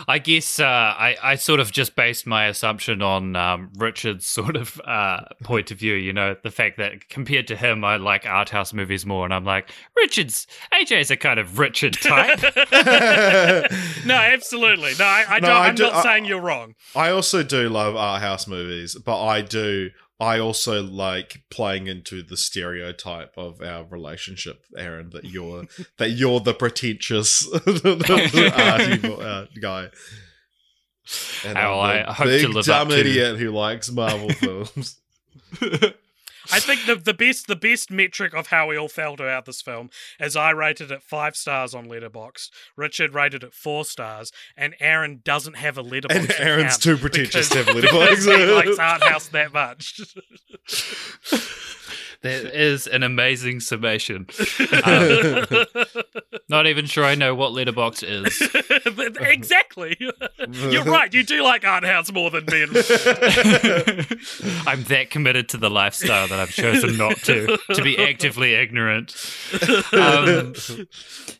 I 0.09 0.18
guess 0.18 0.59
uh, 0.59 0.64
I, 0.64 1.16
I 1.22 1.35
sort 1.37 1.61
of 1.61 1.70
just 1.70 1.94
based 1.94 2.27
my 2.27 2.46
assumption 2.46 3.03
on 3.03 3.37
um, 3.37 3.70
Richard's 3.77 4.27
sort 4.27 4.57
of 4.57 4.81
uh, 4.85 5.20
point 5.42 5.70
of 5.70 5.79
view. 5.79 5.94
You 5.94 6.12
know, 6.12 6.35
the 6.42 6.51
fact 6.51 6.79
that 6.79 7.09
compared 7.09 7.46
to 7.48 7.57
him, 7.57 7.85
I 7.85 7.96
like 7.96 8.27
art 8.27 8.48
house 8.48 8.72
movies 8.72 9.05
more, 9.05 9.24
and 9.24 9.35
I'm 9.35 9.44
like, 9.44 9.70
Richard's 9.96 10.39
AJ's 10.72 11.11
a 11.11 11.16
kind 11.16 11.38
of 11.40 11.59
Richard 11.59 11.94
type. 12.00 12.40
no, 14.07 14.14
absolutely. 14.14 14.92
No, 14.98 15.05
I, 15.05 15.24
I 15.29 15.40
No, 15.40 15.48
don't. 15.48 15.57
I 15.57 15.66
I'm 15.68 15.74
do- 15.74 15.83
not 15.85 15.94
I- 15.94 16.03
saying 16.03 16.24
you're 16.26 16.40
wrong. 16.40 16.74
I 16.94 17.11
also 17.11 17.42
do 17.42 17.68
love 17.68 17.96
art 17.96 18.22
house 18.22 18.46
movies, 18.46 18.96
but 19.05 19.22
I 19.24 19.42
do. 19.42 19.90
I 20.22 20.38
also 20.38 20.83
like 20.83 21.44
playing 21.50 21.87
into 21.87 22.22
the 22.22 22.37
stereotype 22.37 23.33
of 23.38 23.62
our 23.62 23.85
relationship, 23.85 24.62
Aaron. 24.76 25.11
That 25.11 25.24
you're 25.24 25.64
that 25.98 26.11
you're 26.11 26.40
the 26.40 26.53
pretentious 26.55 27.48
arty 27.55 29.09
uh, 29.14 29.46
guy. 29.61 29.88
And 31.44 31.57
Oh, 31.59 31.81
I'm 31.81 32.03
the 32.05 32.11
I 32.11 32.12
hope 32.12 32.26
to 32.26 32.46
big 32.46 32.48
live 32.55 32.64
dumb 32.66 32.87
up 32.88 32.92
to- 32.92 33.00
idiot 33.00 33.38
who 33.38 33.50
likes 33.50 33.90
Marvel 33.90 34.29
films. 34.31 35.00
I 36.52 36.60
think 36.60 36.86
the 36.86 36.96
the 36.96 37.14
best 37.14 37.46
the 37.46 37.56
best 37.56 37.90
metric 37.90 38.34
of 38.34 38.48
how 38.48 38.68
we 38.68 38.76
all 38.76 38.88
felt 38.88 39.20
about 39.20 39.44
this 39.44 39.62
film 39.62 39.90
is 40.18 40.36
I 40.36 40.50
rated 40.50 40.90
it 40.90 41.02
five 41.02 41.36
stars 41.36 41.74
on 41.74 41.86
Letterboxd. 41.86 42.50
Richard 42.76 43.14
rated 43.14 43.42
it 43.42 43.52
four 43.54 43.84
stars, 43.84 44.32
and 44.56 44.74
Aaron 44.80 45.20
doesn't 45.24 45.56
have 45.56 45.78
a 45.78 45.82
Letterboxd. 45.82 46.16
and 46.16 46.34
Aaron's 46.38 46.78
too 46.78 46.96
pretentious 46.96 47.48
to 47.50 47.64
have 47.64 47.74
because 47.80 48.24
he 48.24 48.36
likes 48.44 48.78
art 48.78 49.02
house 49.02 49.28
that 49.28 49.52
much. 49.52 50.00
that 52.22 52.54
is 52.54 52.87
an 52.87 53.02
amazing 53.02 53.61
summation. 53.61 54.26
Um, 54.83 55.44
not 56.48 56.66
even 56.66 56.87
sure 56.87 57.04
I 57.04 57.14
know 57.14 57.35
what 57.35 57.52
Letterboxd 57.52 58.26
is. 58.26 59.16
exactly. 59.20 59.96
You're 60.50 60.85
right. 60.85 61.12
You 61.12 61.22
do 61.22 61.42
like 61.42 61.64
art 61.64 61.85
house 61.85 62.11
more 62.12 62.30
than 62.30 62.44
me. 62.46 62.62
And 62.62 62.76
I'm 64.66 64.83
that 64.85 65.09
committed 65.11 65.48
to 65.50 65.56
the 65.59 65.70
lifestyle 65.70 66.28
that 66.28 66.38
I've 66.38 66.50
chosen 66.50 66.96
not 66.96 67.16
to 67.18 67.59
to 67.74 67.83
be 67.83 67.98
actively 67.98 68.54
ignorant. 68.54 69.14
Um, 69.92 70.54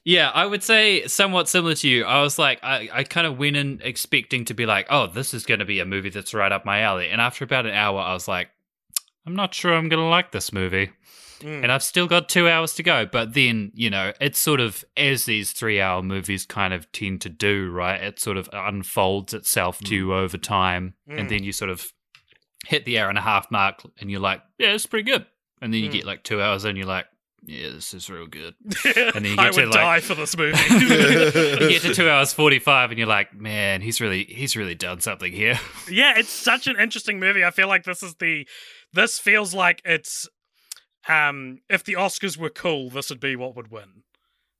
yeah, 0.05 0.31
I 0.31 0.47
would 0.47 0.63
say 0.63 1.07
somewhat 1.07 1.49
similar 1.49 1.75
to 1.77 1.89
you. 1.89 2.05
I 2.05 2.23
was 2.23 2.39
like, 2.39 2.63
I, 2.63 2.89
I 2.93 3.05
kind 3.05 3.27
of 3.27 3.39
went 3.39 3.57
in 3.57 3.81
expecting 3.83 4.45
to 4.47 4.55
be 4.55 4.67
like, 4.67 4.87
oh, 4.91 5.07
this 5.07 5.35
is 5.35 5.45
going 5.45 5.61
to 5.61 5.67
be 5.67 5.81
a 5.81 5.87
movie 5.87 6.11
that's 6.11 6.35
right 6.35 6.53
up 6.53 6.65
my 6.65 6.81
alley. 6.81 7.09
And 7.09 7.21
after 7.21 7.45
about 7.45 7.67
an 7.67 7.75
hour, 7.75 8.01
I 8.01 8.13
was 8.13 8.29
like, 8.29 8.49
I'm 9.27 9.37
not 9.37 9.55
sure 9.55 9.75
I'm 9.75 9.89
going 9.89 10.03
to 10.03 10.09
like 10.09 10.33
this 10.33 10.53
movie. 10.53 10.91
Mm. 11.41 11.63
And 11.65 11.73
I've 11.73 11.83
still 11.83 12.07
got 12.07 12.29
two 12.29 12.49
hours 12.49 12.75
to 12.75 12.83
go. 12.83 13.07
But 13.07 13.33
then, 13.35 13.73
you 13.75 13.89
know, 13.91 14.13
it's 14.21 14.39
sort 14.39 14.61
of 14.61 14.85
as 14.97 15.25
these 15.25 15.53
three 15.53 15.81
hour 15.81 16.03
movies 16.03 16.45
kind 16.45 16.75
of 16.75 16.91
tend 16.93 17.23
to 17.23 17.29
do, 17.31 17.71
right? 17.71 18.01
It 18.03 18.19
sort 18.21 18.37
of 18.37 18.49
unfolds 18.53 19.33
itself 19.33 19.79
to 19.81 19.95
you 19.95 20.13
over 20.15 20.37
time. 20.37 20.95
Mm. 21.09 21.21
And 21.21 21.31
then 21.31 21.43
you 21.45 21.53
sort 21.53 21.71
of 21.71 21.93
hit 22.67 22.85
the 22.85 22.99
hour 22.99 23.09
and 23.09 23.17
a 23.19 23.23
half 23.23 23.51
mark 23.51 23.83
and 24.01 24.11
you're 24.11 24.21
like, 24.21 24.43
yeah, 24.59 24.73
it's 24.73 24.85
pretty 24.87 25.11
good. 25.11 25.25
And 25.63 25.73
then 25.73 25.83
you 25.83 25.89
Mm. 25.89 25.93
get 25.93 26.05
like 26.05 26.25
two 26.25 26.43
hours 26.43 26.65
and 26.67 26.77
you're 26.77 26.87
like, 26.87 27.07
yeah, 27.43 27.71
this 27.71 27.95
is 27.95 28.11
real 28.11 28.27
good. 28.27 28.55
then 28.95 29.25
you 29.25 29.35
I 29.39 29.49
to, 29.51 29.61
would 29.63 29.69
like- 29.71 29.73
die 29.75 30.01
for 30.01 30.15
this 30.15 30.37
movie. 30.37 30.59
you 30.71 30.89
get 31.71 31.83
to 31.83 31.95
two 31.95 32.09
hours 32.11 32.35
45 32.35 32.91
and 32.91 32.99
you're 32.99 33.09
like, 33.09 33.35
man, 33.35 33.81
he's 33.81 33.99
really, 33.99 34.25
he's 34.25 34.57
really 34.57 34.75
done 34.75 35.01
something 35.01 35.33
here. 35.33 35.59
yeah, 35.91 36.19
it's 36.19 36.29
such 36.29 36.67
an 36.67 36.77
interesting 36.79 37.19
movie. 37.19 37.43
I 37.45 37.51
feel 37.51 37.67
like 37.69 37.85
this 37.85 38.03
is 38.03 38.15
the 38.17 38.47
this 38.93 39.19
feels 39.19 39.55
like 39.55 39.81
it's 39.85 40.29
um 41.09 41.59
if 41.69 41.83
the 41.85 41.95
Oscars 41.95 42.37
were 42.37 42.51
cool, 42.51 42.91
this 42.91 43.11
would 43.11 43.21
be 43.21 43.37
what 43.37 43.57
would 43.57 43.71
win. 43.71 44.03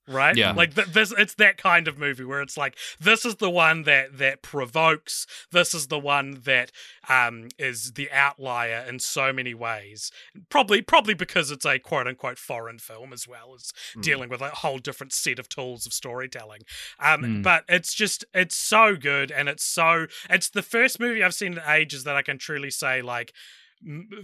right? 0.09 0.35
Yeah. 0.37 0.53
Like 0.53 0.75
th- 0.75 0.89
this, 0.89 1.13
it's 1.17 1.35
that 1.35 1.57
kind 1.57 1.87
of 1.87 1.97
movie 1.97 2.25
where 2.25 2.41
it's 2.41 2.57
like 2.57 2.77
this 2.99 3.25
is 3.25 3.37
the 3.37 3.51
one 3.51 3.85
that 3.85 4.19
that 4.19 4.43
provokes. 4.43 5.25
This 5.53 5.73
is 5.73 5.87
the 5.87 6.01
one 6.01 6.41
that 6.45 6.73
um 7.09 7.49
is 7.59 7.93
the 7.93 8.11
outlier 8.11 8.85
in 8.89 8.99
so 8.99 9.33
many 9.33 9.55
ways. 9.55 10.11
Probably, 10.49 10.83
probably 10.83 11.15
because 11.15 11.51
it's 11.53 11.67
a 11.67 11.79
quote 11.79 12.09
unquote 12.09 12.39
foreign 12.39 12.79
film 12.79 13.13
as 13.13 13.29
well 13.29 13.55
as 13.55 13.73
Mm. 13.97 14.03
dealing 14.03 14.29
with 14.31 14.41
a 14.41 14.49
whole 14.51 14.79
different 14.79 15.13
set 15.13 15.39
of 15.39 15.49
tools 15.49 15.87
of 15.87 15.93
storytelling. 15.93 16.63
Um, 16.99 17.23
Mm. 17.23 17.43
but 17.43 17.65
it's 17.69 17.95
just 17.95 18.25
it's 18.35 18.57
so 18.57 18.97
good, 18.97 19.31
and 19.31 19.49
it's 19.49 19.65
so 19.65 20.07
it's 20.29 20.49
the 20.49 20.63
first 20.63 20.99
movie 20.99 21.23
I've 21.23 21.35
seen 21.35 21.53
in 21.53 21.61
ages 21.69 22.03
that 22.05 22.17
I 22.17 22.23
can 22.23 22.39
truly 22.39 22.71
say 22.71 23.01
like 23.03 23.33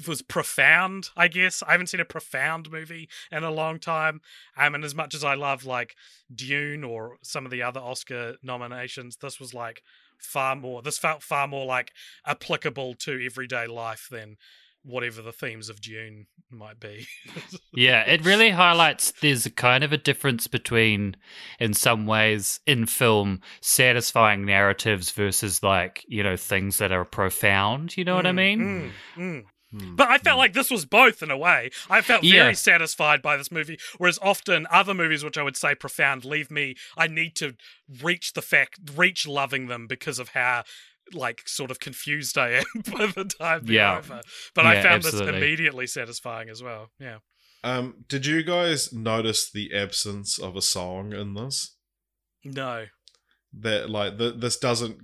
was 0.07 0.23
profound. 0.23 1.11
I 1.17 1.29
guess 1.29 1.63
I 1.67 1.73
haven't 1.73 1.89
seen 1.89 2.01
a 2.01 2.05
profound 2.05 2.71
movie 2.71 3.09
in 3.33 3.45
a 3.45 3.51
long 3.51 3.79
time. 3.79 4.21
Um, 4.57 4.75
and 4.75 4.85
as 4.85 4.95
much 4.95 5.15
as 5.15 5.25
I 5.25 5.35
love 5.35 5.65
like 5.65 5.97
Dune 6.35 6.85
or 6.85 7.17
some 7.23 7.45
of 7.45 7.51
the 7.51 7.63
other 7.63 7.81
Oscar 7.81 8.37
nominations, 8.43 9.17
this 9.17 9.41
was 9.41 9.55
like 9.55 9.83
far 10.19 10.57
more. 10.57 10.83
This 10.83 10.99
felt 10.99 11.23
far 11.23 11.49
more 11.49 11.67
like 11.67 11.93
applicable 12.27 12.95
to 12.95 13.25
everyday 13.25 13.67
life 13.67 14.09
than 14.11 14.37
whatever 14.87 15.21
the 15.21 15.33
themes 15.33 15.69
of 15.69 15.81
Dune 15.81 16.27
might 16.51 16.81
be. 16.81 17.07
Yeah, 17.75 18.03
it 18.03 18.25
really 18.25 18.51
highlights 18.51 19.13
there's 19.21 19.45
a 19.45 19.51
kind 19.51 19.85
of 19.85 19.93
a 19.93 19.99
difference 19.99 20.47
between, 20.47 21.15
in 21.61 21.75
some 21.75 22.07
ways, 22.07 22.61
in 22.67 22.87
film, 22.87 23.43
satisfying 23.61 24.47
narratives 24.47 25.11
versus 25.11 25.63
like, 25.63 26.03
you 26.09 26.23
know, 26.23 26.37
things 26.37 26.79
that 26.79 26.91
are 26.91 27.05
profound. 27.05 27.97
You 27.97 28.05
know 28.05 28.15
what 28.17 28.27
I 28.27 28.33
Mm, 28.33 28.35
mean? 28.35 28.95
mm, 29.17 29.23
mm. 29.23 29.45
Mm. 29.75 29.97
But 29.97 30.09
I 30.11 30.19
felt 30.19 30.39
like 30.39 30.53
this 30.53 30.71
was 30.71 30.85
both 30.87 31.23
in 31.23 31.31
a 31.31 31.37
way. 31.37 31.71
I 31.91 32.01
felt 32.01 32.23
Yeah. 32.23 32.45
very 32.45 32.55
satisfied 32.55 33.21
by 33.21 33.37
this 33.37 33.51
movie, 33.51 33.79
whereas 33.99 34.19
often 34.23 34.67
other 34.71 34.95
movies, 34.95 35.25
which 35.25 35.37
I 35.37 35.43
would 35.43 35.57
say 35.57 35.75
profound, 35.75 36.25
leave 36.25 36.51
me. 36.51 36.77
I 36.97 37.09
need 37.09 37.35
to 37.37 37.57
reach 38.03 38.33
the 38.33 38.43
fact, 38.43 38.79
reach 38.95 39.27
loving 39.27 39.67
them 39.67 39.87
because 39.87 40.19
of 40.19 40.31
how. 40.31 40.65
Like 41.13 41.43
sort 41.49 41.71
of 41.71 41.79
confused 41.79 42.37
I 42.37 42.51
am 42.51 42.65
by 42.93 43.07
the 43.07 43.25
time 43.25 43.61
they're 43.65 43.77
Yeah. 43.77 43.99
over, 43.99 44.21
but 44.55 44.67
I 44.67 44.75
found 44.83 45.05
absolutely. 45.05 45.27
this 45.33 45.37
immediately 45.37 45.87
satisfying 45.87 46.49
as 46.49 46.63
well. 46.63 46.91
Yeah, 46.99 47.19
Um, 47.63 48.05
did 48.09 48.27
you 48.27 48.43
guys 48.43 48.93
notice 48.93 49.51
the 49.51 49.73
absence 49.75 50.39
of 50.39 50.57
a 50.57 50.63
song 50.63 51.13
in 51.13 51.35
this? 51.35 51.77
no, 52.45 52.87
That 53.53 53.89
like 53.91 54.19
the, 54.19 54.33
this 54.33 54.57
doesn't 54.59 54.99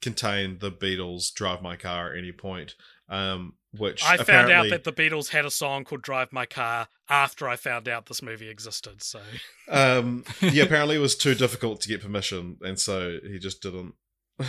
contain 0.00 0.58
the 0.58 0.72
Beatles' 0.72 1.32
"Drive 1.34 1.62
My 1.62 1.76
Car" 1.76 2.12
at 2.12 2.18
any 2.18 2.32
point. 2.32 2.74
Um, 3.08 3.54
which 3.72 4.02
I 4.04 4.16
found 4.18 4.50
out 4.50 4.68
that 4.70 4.84
the 4.84 4.92
Beatles 4.92 5.28
had 5.28 5.44
a 5.44 5.50
song 5.50 5.84
called 5.84 6.02
"Drive 6.02 6.32
My 6.32 6.46
Car" 6.46 6.88
after 7.08 7.46
I 7.48 7.56
found 7.56 7.88
out 7.88 8.06
this 8.06 8.22
movie 8.22 8.48
existed. 8.48 9.02
So 9.02 9.20
um, 9.68 10.24
yeah, 10.40 10.62
apparently 10.64 10.96
it 10.96 11.00
was 11.00 11.14
too 11.16 11.34
difficult 11.34 11.80
to 11.82 11.88
get 11.88 12.00
permission, 12.02 12.56
and 12.62 12.78
so 12.80 13.18
he 13.22 13.38
just 13.38 13.62
didn't. 13.62 13.94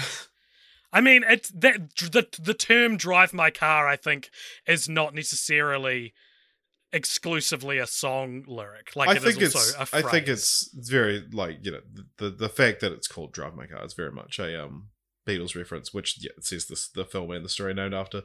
I 0.93 1.01
mean, 1.01 1.23
it's 1.27 1.49
that 1.49 1.89
the 1.95 2.27
the 2.39 2.53
term 2.53 2.95
"drive 2.97 3.33
my 3.33 3.49
car" 3.49 3.87
I 3.87 3.95
think 3.95 4.29
is 4.67 4.87
not 4.87 5.15
necessarily 5.15 6.13
exclusively 6.93 7.79
a 7.79 7.87
song 7.87 8.43
lyric. 8.47 8.95
Like 8.95 9.09
I 9.09 9.13
it 9.13 9.17
is 9.17 9.23
think 9.23 9.41
it's. 9.41 9.55
also 9.55 9.97
a 9.97 9.97
I 9.97 10.09
think 10.09 10.27
it's 10.27 10.73
it's 10.77 10.89
very 10.89 11.25
like 11.33 11.57
you 11.63 11.71
know 11.71 11.81
the 12.17 12.29
the 12.29 12.49
fact 12.49 12.79
that 12.81 12.91
it's 12.91 13.07
called 13.07 13.33
"Drive 13.33 13.55
My 13.55 13.65
Car" 13.65 13.83
is 13.83 13.93
very 13.93 14.11
much 14.11 14.37
a 14.39 14.63
um 14.63 14.89
Beatles 15.27 15.55
reference, 15.55 15.93
which 15.93 16.23
yeah, 16.23 16.31
it 16.37 16.45
says 16.45 16.67
this 16.67 16.89
the 16.89 17.05
film 17.05 17.31
and 17.31 17.43
the 17.43 17.49
story 17.49 17.73
named 17.73 17.93
after. 17.93 18.21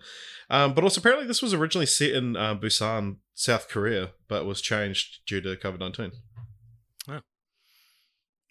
Um, 0.50 0.74
but 0.74 0.84
also 0.84 1.00
apparently 1.00 1.26
this 1.26 1.42
was 1.42 1.54
originally 1.54 1.86
set 1.86 2.10
in 2.10 2.36
um, 2.36 2.60
Busan, 2.60 3.16
South 3.34 3.68
Korea, 3.68 4.10
but 4.28 4.44
was 4.44 4.60
changed 4.60 5.20
due 5.26 5.40
to 5.40 5.56
COVID 5.56 5.80
nineteen. 5.80 6.12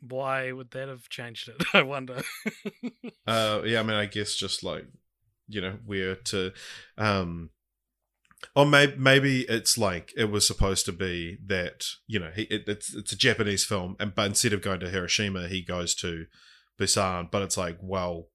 Why 0.01 0.51
would 0.51 0.71
that 0.71 0.88
have 0.89 1.10
changed 1.10 1.49
it? 1.49 1.55
I 1.73 1.81
wonder. 1.81 2.21
Uh, 3.25 3.62
yeah, 3.65 3.79
I 3.79 3.83
mean, 3.83 3.95
I 3.95 4.05
guess 4.05 4.36
just 4.36 4.63
like 4.63 4.86
you 5.47 5.62
know 5.62 5.77
where 5.86 6.15
to, 6.15 6.51
um, 6.97 7.49
or 8.55 8.65
maybe 8.65 8.95
maybe 8.97 9.41
it's 9.43 9.77
like 9.77 10.13
it 10.15 10.25
was 10.31 10.45
supposed 10.45 10.86
to 10.86 10.91
be 10.91 11.38
that 11.45 11.86
you 12.05 12.19
know 12.19 12.31
he, 12.36 12.43
it, 12.43 12.63
it's 12.67 12.93
it's 12.93 13.12
a 13.12 13.17
Japanese 13.17 13.65
film, 13.65 13.95
and 13.99 14.13
but 14.13 14.27
instead 14.27 14.53
of 14.53 14.62
going 14.62 14.79
to 14.81 14.89
Hiroshima, 14.89 15.47
he 15.47 15.62
goes 15.62 15.95
to 15.95 16.25
Busan. 16.79 17.29
But 17.31 17.41
it's 17.41 17.57
like 17.57 17.77
well, 17.81 18.27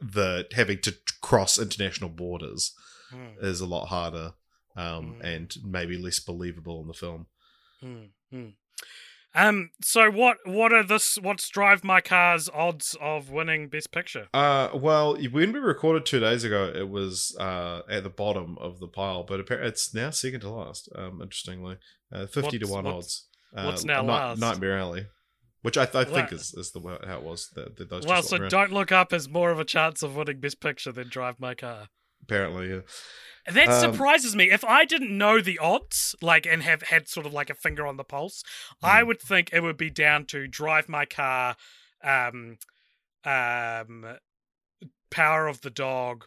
the 0.00 0.46
having 0.52 0.78
to 0.82 0.94
cross 1.20 1.58
international 1.58 2.10
borders 2.10 2.72
Hmm, 3.10 3.42
is 3.44 3.60
a 3.60 3.66
lot 3.66 3.86
harder, 3.86 4.34
um, 4.76 5.16
Mm. 5.20 5.24
and 5.24 5.54
maybe 5.64 5.98
less 5.98 6.20
believable 6.20 6.80
in 6.80 6.86
the 6.86 6.94
film. 6.94 7.26
hmm, 7.80 8.04
hmm. 8.30 8.48
Um. 9.34 9.70
So 9.82 10.10
what? 10.10 10.38
What 10.44 10.72
are 10.72 10.82
this? 10.82 11.16
What's 11.20 11.48
Drive 11.48 11.84
My 11.84 12.00
Car's 12.00 12.48
odds 12.52 12.96
of 13.00 13.30
winning 13.30 13.68
Best 13.68 13.92
Picture? 13.92 14.26
Uh, 14.34 14.70
well, 14.74 15.16
when 15.30 15.52
we 15.52 15.58
recorded 15.60 16.04
two 16.04 16.18
days 16.20 16.42
ago, 16.44 16.72
it 16.74 16.88
was 16.88 17.36
uh 17.38 17.82
at 17.88 18.02
the 18.02 18.10
bottom 18.10 18.58
of 18.58 18.80
the 18.80 18.88
pile, 18.88 19.22
but 19.22 19.40
it's 19.48 19.94
now 19.94 20.10
second 20.10 20.40
to 20.40 20.50
last. 20.50 20.88
Um, 20.96 21.20
interestingly, 21.22 21.76
uh, 22.12 22.26
fifty 22.26 22.58
to 22.58 22.66
one 22.66 22.84
what's- 22.84 22.96
odds. 22.96 23.26
Uh, 23.56 23.64
what's 23.66 23.84
now 23.84 24.02
Night- 24.02 24.06
last? 24.28 24.40
Nightmare 24.40 24.78
Alley, 24.78 25.06
which 25.62 25.76
I, 25.78 25.82
I 25.94 26.04
think 26.04 26.32
is 26.32 26.52
is 26.54 26.72
the 26.72 26.80
how 27.06 27.18
it 27.18 27.22
was. 27.24 27.48
That 27.54 27.76
that 27.76 27.88
those 27.90 28.06
Well, 28.06 28.22
so 28.22 28.36
around. 28.36 28.50
Don't 28.50 28.72
Look 28.72 28.90
Up 28.92 29.12
has 29.12 29.28
more 29.28 29.50
of 29.52 29.58
a 29.60 29.64
chance 29.64 30.02
of 30.02 30.16
winning 30.16 30.40
Best 30.40 30.60
Picture 30.60 30.92
than 30.92 31.08
Drive 31.08 31.38
My 31.40 31.54
Car. 31.54 31.88
apparently. 32.22 32.68
Yeah. 32.70 32.80
That 33.50 33.68
Um, 33.68 33.92
surprises 33.92 34.34
me. 34.36 34.50
If 34.50 34.64
I 34.64 34.84
didn't 34.84 35.16
know 35.16 35.40
the 35.40 35.58
odds, 35.58 36.14
like, 36.20 36.46
and 36.46 36.62
have 36.62 36.82
had 36.82 37.08
sort 37.08 37.26
of 37.26 37.32
like 37.32 37.50
a 37.50 37.54
finger 37.54 37.86
on 37.86 37.96
the 37.96 38.04
pulse, 38.04 38.42
I 38.82 39.02
Mm. 39.02 39.06
would 39.08 39.20
think 39.20 39.52
it 39.52 39.60
would 39.62 39.76
be 39.76 39.90
down 39.90 40.26
to 40.26 40.46
Drive 40.46 40.88
My 40.88 41.04
Car, 41.06 41.56
um, 42.02 42.58
um, 43.24 44.18
Power 45.10 45.46
of 45.48 45.60
the 45.62 45.70
Dog, 45.70 46.26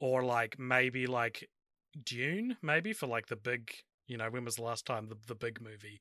or 0.00 0.22
like 0.22 0.58
maybe 0.58 1.06
like 1.06 1.48
Dune, 2.02 2.56
maybe 2.62 2.92
for 2.92 3.06
like 3.06 3.26
the 3.26 3.36
big, 3.36 3.72
you 4.06 4.16
know, 4.16 4.30
when 4.30 4.44
was 4.44 4.56
the 4.56 4.62
last 4.62 4.86
time 4.86 5.08
the 5.08 5.16
the 5.26 5.34
big 5.34 5.60
movie 5.60 6.00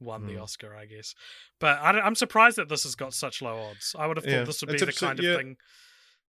won 0.00 0.26
the 0.26 0.34
Mm. 0.34 0.42
Oscar? 0.42 0.74
I 0.74 0.86
guess, 0.86 1.14
but 1.60 1.78
I 1.80 2.04
am 2.06 2.14
surprised 2.14 2.56
that 2.56 2.68
this 2.68 2.82
has 2.84 2.94
got 2.94 3.14
such 3.14 3.42
low 3.42 3.58
odds. 3.70 3.94
I 3.98 4.06
would 4.06 4.16
have 4.16 4.24
thought 4.24 4.30
Yeah, 4.32 4.44
this 4.44 4.60
would 4.62 4.72
be 4.72 4.78
the 4.78 4.92
kind 4.92 5.18
of 5.18 5.24
yeah. 5.24 5.36
thing 5.36 5.56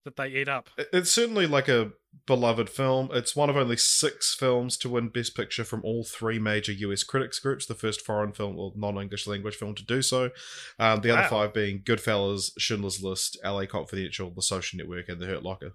that 0.08 0.15
they 0.15 0.30
eat 0.30 0.48
up. 0.50 0.70
It's 0.91 1.12
certainly 1.12 1.46
like 1.46 1.67
a 1.67 1.91
beloved 2.26 2.70
film. 2.70 3.10
It's 3.13 3.36
one 3.36 3.50
of 3.50 3.56
only 3.58 3.78
six 3.78 4.34
films 4.34 4.76
to 4.78 4.89
win 4.89 5.10
Best 5.10 5.36
Picture 5.36 5.63
from 5.63 5.82
all 5.84 6.04
three 6.04 6.39
major 6.39 6.72
US 6.72 7.04
critics 7.04 7.39
groups, 7.39 7.65
the 7.65 7.76
first 7.76 8.02
foreign 8.06 8.32
film 8.34 8.58
or 8.58 8.72
non 8.76 8.98
English 9.00 9.28
language 9.28 9.56
film 9.56 9.76
to 9.76 9.86
do 9.86 10.02
so. 10.02 10.32
Um, 10.80 11.02
the 11.02 11.12
Wow. 11.12 11.17
other 11.20 11.28
five 11.28 11.54
being 11.54 11.82
Goodfellas, 11.84 12.52
Schindler's 12.58 13.04
List, 13.04 13.38
LA 13.43 13.65
Confidential, 13.65 14.32
The 14.32 14.41
Social 14.41 14.78
Network, 14.78 15.08
and 15.10 15.22
The 15.22 15.28
Hurt 15.28 15.43
Locker. 15.43 15.74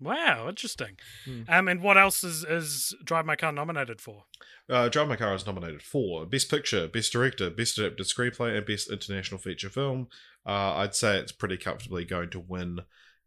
Wow, 0.00 0.48
interesting. 0.50 0.98
Hmm. 1.24 1.42
Um, 1.48 1.68
and 1.68 1.80
what 1.80 1.96
else 1.96 2.22
is 2.22 2.44
is 2.44 2.94
Drive 3.02 3.24
My 3.24 3.34
Car 3.34 3.50
nominated 3.50 3.98
for? 4.00 4.24
Uh, 4.68 4.90
Drive 4.90 5.08
My 5.08 5.16
Car 5.16 5.34
is 5.34 5.46
nominated 5.46 5.82
for 5.82 6.26
Best 6.26 6.50
Picture, 6.50 6.86
Best 6.86 7.12
Director, 7.12 7.48
Best 7.48 7.78
Adapted 7.78 8.06
Screenplay, 8.06 8.56
and 8.56 8.66
Best 8.66 8.90
International 8.90 9.38
Feature 9.38 9.70
Film. 9.70 10.08
Uh, 10.44 10.74
I'd 10.76 10.94
say 10.94 11.18
it's 11.18 11.32
pretty 11.32 11.56
comfortably 11.56 12.04
going 12.04 12.28
to 12.30 12.40
win 12.40 12.80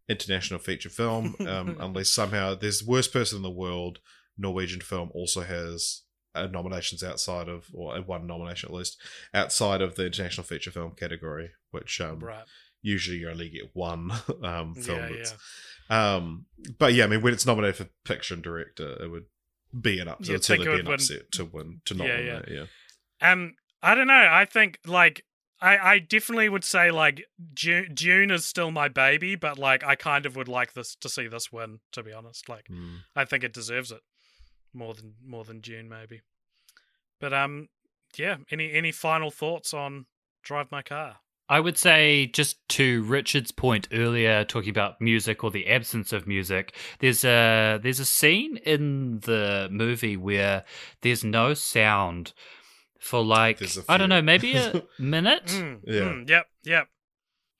International 0.10 0.60
Feature 0.60 0.90
Film, 0.90 1.36
um, 1.48 1.78
unless 1.80 2.12
somehow 2.12 2.56
there's 2.56 2.80
the 2.80 2.90
worst 2.92 3.14
person 3.14 3.38
in 3.38 3.44
the 3.44 3.50
world. 3.50 4.00
Norwegian 4.38 4.82
film 4.82 5.10
also 5.14 5.42
has 5.42 6.02
uh, 6.34 6.48
nominations 6.48 7.04
outside 7.04 7.48
of, 7.50 7.66
or 7.74 7.96
uh, 7.98 8.02
one 8.02 8.26
nomination 8.26 8.70
at 8.70 8.76
least, 8.76 8.98
outside 9.34 9.82
of 9.82 9.96
the 9.96 10.06
International 10.06 10.44
Feature 10.46 10.72
Film 10.72 10.94
category, 10.98 11.52
which 11.72 12.00
um, 12.02 12.20
Right. 12.20 12.46
usually 12.82 13.18
you 13.18 13.30
only 13.30 13.50
get 13.50 13.70
one 13.74 14.12
um, 14.44 14.76
film. 14.76 15.00
Yeah, 15.00 15.08
that's- 15.10 15.36
Um, 15.90 16.46
but 16.78 16.94
yeah, 16.94 17.04
I 17.04 17.08
mean, 17.08 17.22
when 17.22 17.34
it's 17.34 17.46
nominated 17.46 17.76
for 17.76 17.90
picture 18.06 18.34
and 18.34 18.44
director, 18.44 19.04
it 19.04 19.10
would 19.10 19.26
be 19.82 20.00
an 20.00 20.08
upset. 20.08 20.28
You'd 20.28 20.36
It'd 20.36 20.46
think 20.46 20.62
certainly 20.64 20.72
it 20.72 20.76
be 20.76 20.80
an 20.82 20.86
win- 20.86 20.94
upset 20.96 21.32
to 21.34 21.46
win 21.46 21.82
to 21.86 21.94
not 21.96 22.08
Yeah, 22.08 22.16
win 22.18 22.26
yeah. 22.26 22.34
that. 22.40 22.50
Yeah. 23.22 23.32
Um, 23.32 23.56
I 23.84 23.96
don't 23.96 24.08
know. 24.08 24.28
I 24.32 24.46
think 24.46 24.80
like 24.86 25.24
I 25.62 25.78
I 25.78 26.00
definitely 26.00 26.50
would 26.50 26.64
say 26.64 26.92
like 26.92 27.26
Dune, 27.54 27.94
Dune 27.94 28.32
is 28.32 28.46
still 28.46 28.72
my 28.72 28.88
baby, 28.88 29.36
but 29.36 29.58
like 29.58 29.84
I 29.84 29.96
kind 29.96 30.26
of 30.26 30.36
would 30.36 30.48
like 30.48 30.74
this 30.74 30.96
to 30.96 31.10
see 31.10 31.28
this 31.28 31.52
win. 31.52 31.80
To 31.92 32.04
be 32.04 32.14
honest, 32.14 32.50
like 32.50 32.68
Mm. 32.68 33.00
I 33.16 33.26
think 33.26 33.44
it 33.44 33.54
deserves 33.54 33.92
it 33.92 34.02
more 34.74 34.94
than 34.94 35.16
more 35.24 35.44
than 35.44 35.60
Dune 35.60 35.90
maybe. 35.90 36.22
But 37.20 37.34
um, 37.34 37.70
yeah. 38.18 38.38
Any 38.52 38.72
any 38.74 38.92
final 38.92 39.32
thoughts 39.32 39.74
on 39.74 40.06
Drive 40.44 40.72
My 40.72 40.82
Car? 40.82 41.18
I 41.52 41.60
would 41.60 41.80
say, 41.80 42.28
just 42.28 42.58
to 42.70 43.02
Richard's 43.04 43.52
point 43.52 43.88
earlier, 43.92 44.44
talking 44.44 44.70
about 44.70 45.02
music 45.02 45.44
or 45.44 45.50
the 45.50 45.68
absence 45.68 46.14
of 46.14 46.28
music, 46.28 46.76
there's 47.00 47.26
a 47.26 47.80
there's 47.82 48.00
a 48.00 48.06
scene 48.06 48.58
in 48.58 49.22
the 49.22 49.68
movie 49.72 50.16
where 50.16 50.64
there's 51.02 51.24
no 51.24 51.56
sound 51.56 52.34
for 53.00 53.24
like 53.24 53.62
I 53.90 53.98
don't 53.98 54.10
know, 54.10 54.22
maybe 54.22 54.56
a 54.56 54.84
minute. 55.00 55.46
Mm, 55.48 55.80
Yeah. 55.86 56.00
mm, 56.02 56.30
yep. 56.30 56.46
Yep. 56.64 56.88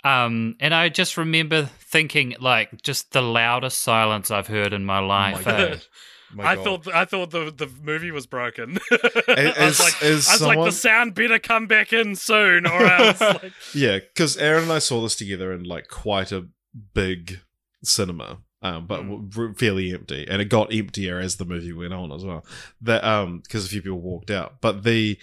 Um, 0.04 0.56
and 0.62 0.74
I 0.74 0.88
just 0.90 1.18
remember 1.18 1.66
thinking, 1.80 2.36
like, 2.40 2.82
just 2.84 3.12
the 3.12 3.22
loudest 3.22 3.80
silence 3.82 4.32
I've 4.32 4.48
heard 4.48 4.72
in 4.72 4.86
my 4.86 5.00
life. 5.00 5.46
my? 5.46 5.52
God. 5.52 5.82
My 6.32 6.52
I 6.52 6.56
thought 6.58 6.88
I 6.88 7.06
thought 7.06 7.32
the 7.32 7.50
the 7.50 7.66
movie 7.82 8.12
was 8.12 8.28
broken. 8.28 8.78
Is- 8.92 9.58
I 9.58 9.66
was 9.66 9.80
like, 9.80 10.04
I 10.04 10.10
was 10.12 10.42
like, 10.44 10.64
the 10.64 10.72
sound 10.72 11.16
better 11.16 11.40
come 11.40 11.66
back 11.66 11.92
in 11.92 12.16
soon, 12.16 12.68
or 12.68 12.84
else. 12.86 13.20
Like, 13.20 13.52
Yeah, 13.74 13.98
because 13.98 14.38
Aaron 14.38 14.66
and 14.66 14.72
I 14.72 14.78
saw 14.78 15.02
this 15.02 15.16
together 15.16 15.52
in 15.52 15.64
like 15.64 15.88
quite 15.88 16.32
a 16.32 16.46
big 16.94 17.40
cinema, 17.84 18.42
um, 18.62 18.86
but 18.88 19.02
Mm. 19.04 19.58
fairly 19.58 19.94
empty, 19.94 20.26
and 20.30 20.42
it 20.42 20.46
got 20.46 20.74
emptier 20.74 21.20
as 21.20 21.38
the 21.38 21.46
movie 21.46 21.74
went 21.74 21.94
on 21.94 22.12
as 22.12 22.24
well. 22.26 22.46
That 22.82 23.04
um, 23.04 23.40
because 23.40 23.66
a 23.66 23.70
few 23.70 23.82
people 23.82 24.02
walked 24.02 24.32
out, 24.32 24.62
but 24.62 24.84
the 24.84 25.18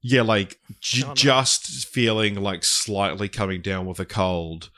yeah, 0.00 0.22
like 0.22 0.58
j- 0.80 1.04
Oh, 1.04 1.08
no. 1.08 1.14
just 1.14 1.86
feeling 1.86 2.34
like 2.34 2.64
slightly 2.64 3.28
coming 3.28 3.60
down 3.62 3.86
with 3.86 4.00
a 4.00 4.04
cold, 4.04 4.70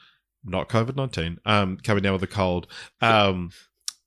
not 0.44 0.68
COVID 0.68 0.96
nineteen, 0.96 1.38
um, 1.46 1.78
coming 1.78 2.02
down 2.02 2.12
with 2.12 2.22
a 2.22 2.26
cold, 2.26 2.66
um, 3.00 3.50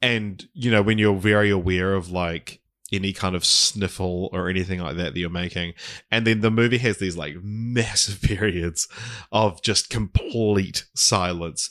and 0.02 0.48
you 0.54 0.70
know 0.70 0.82
when 0.82 0.98
you're 0.98 1.16
very 1.18 1.50
aware 1.50 1.94
of 1.96 2.12
like 2.12 2.60
any 2.92 3.12
kind 3.12 3.36
of 3.36 3.44
sniffle 3.44 4.30
or 4.32 4.48
anything 4.48 4.80
like 4.80 4.96
that 4.96 5.14
that 5.14 5.20
you're 5.20 5.30
making 5.30 5.74
and 6.10 6.26
then 6.26 6.40
the 6.40 6.50
movie 6.50 6.78
has 6.78 7.00
these 7.00 7.18
like 7.18 7.36
massive 7.44 8.22
periods 8.22 8.88
of 9.30 9.62
just 9.62 9.90
complete 9.90 10.86
silence 10.96 11.70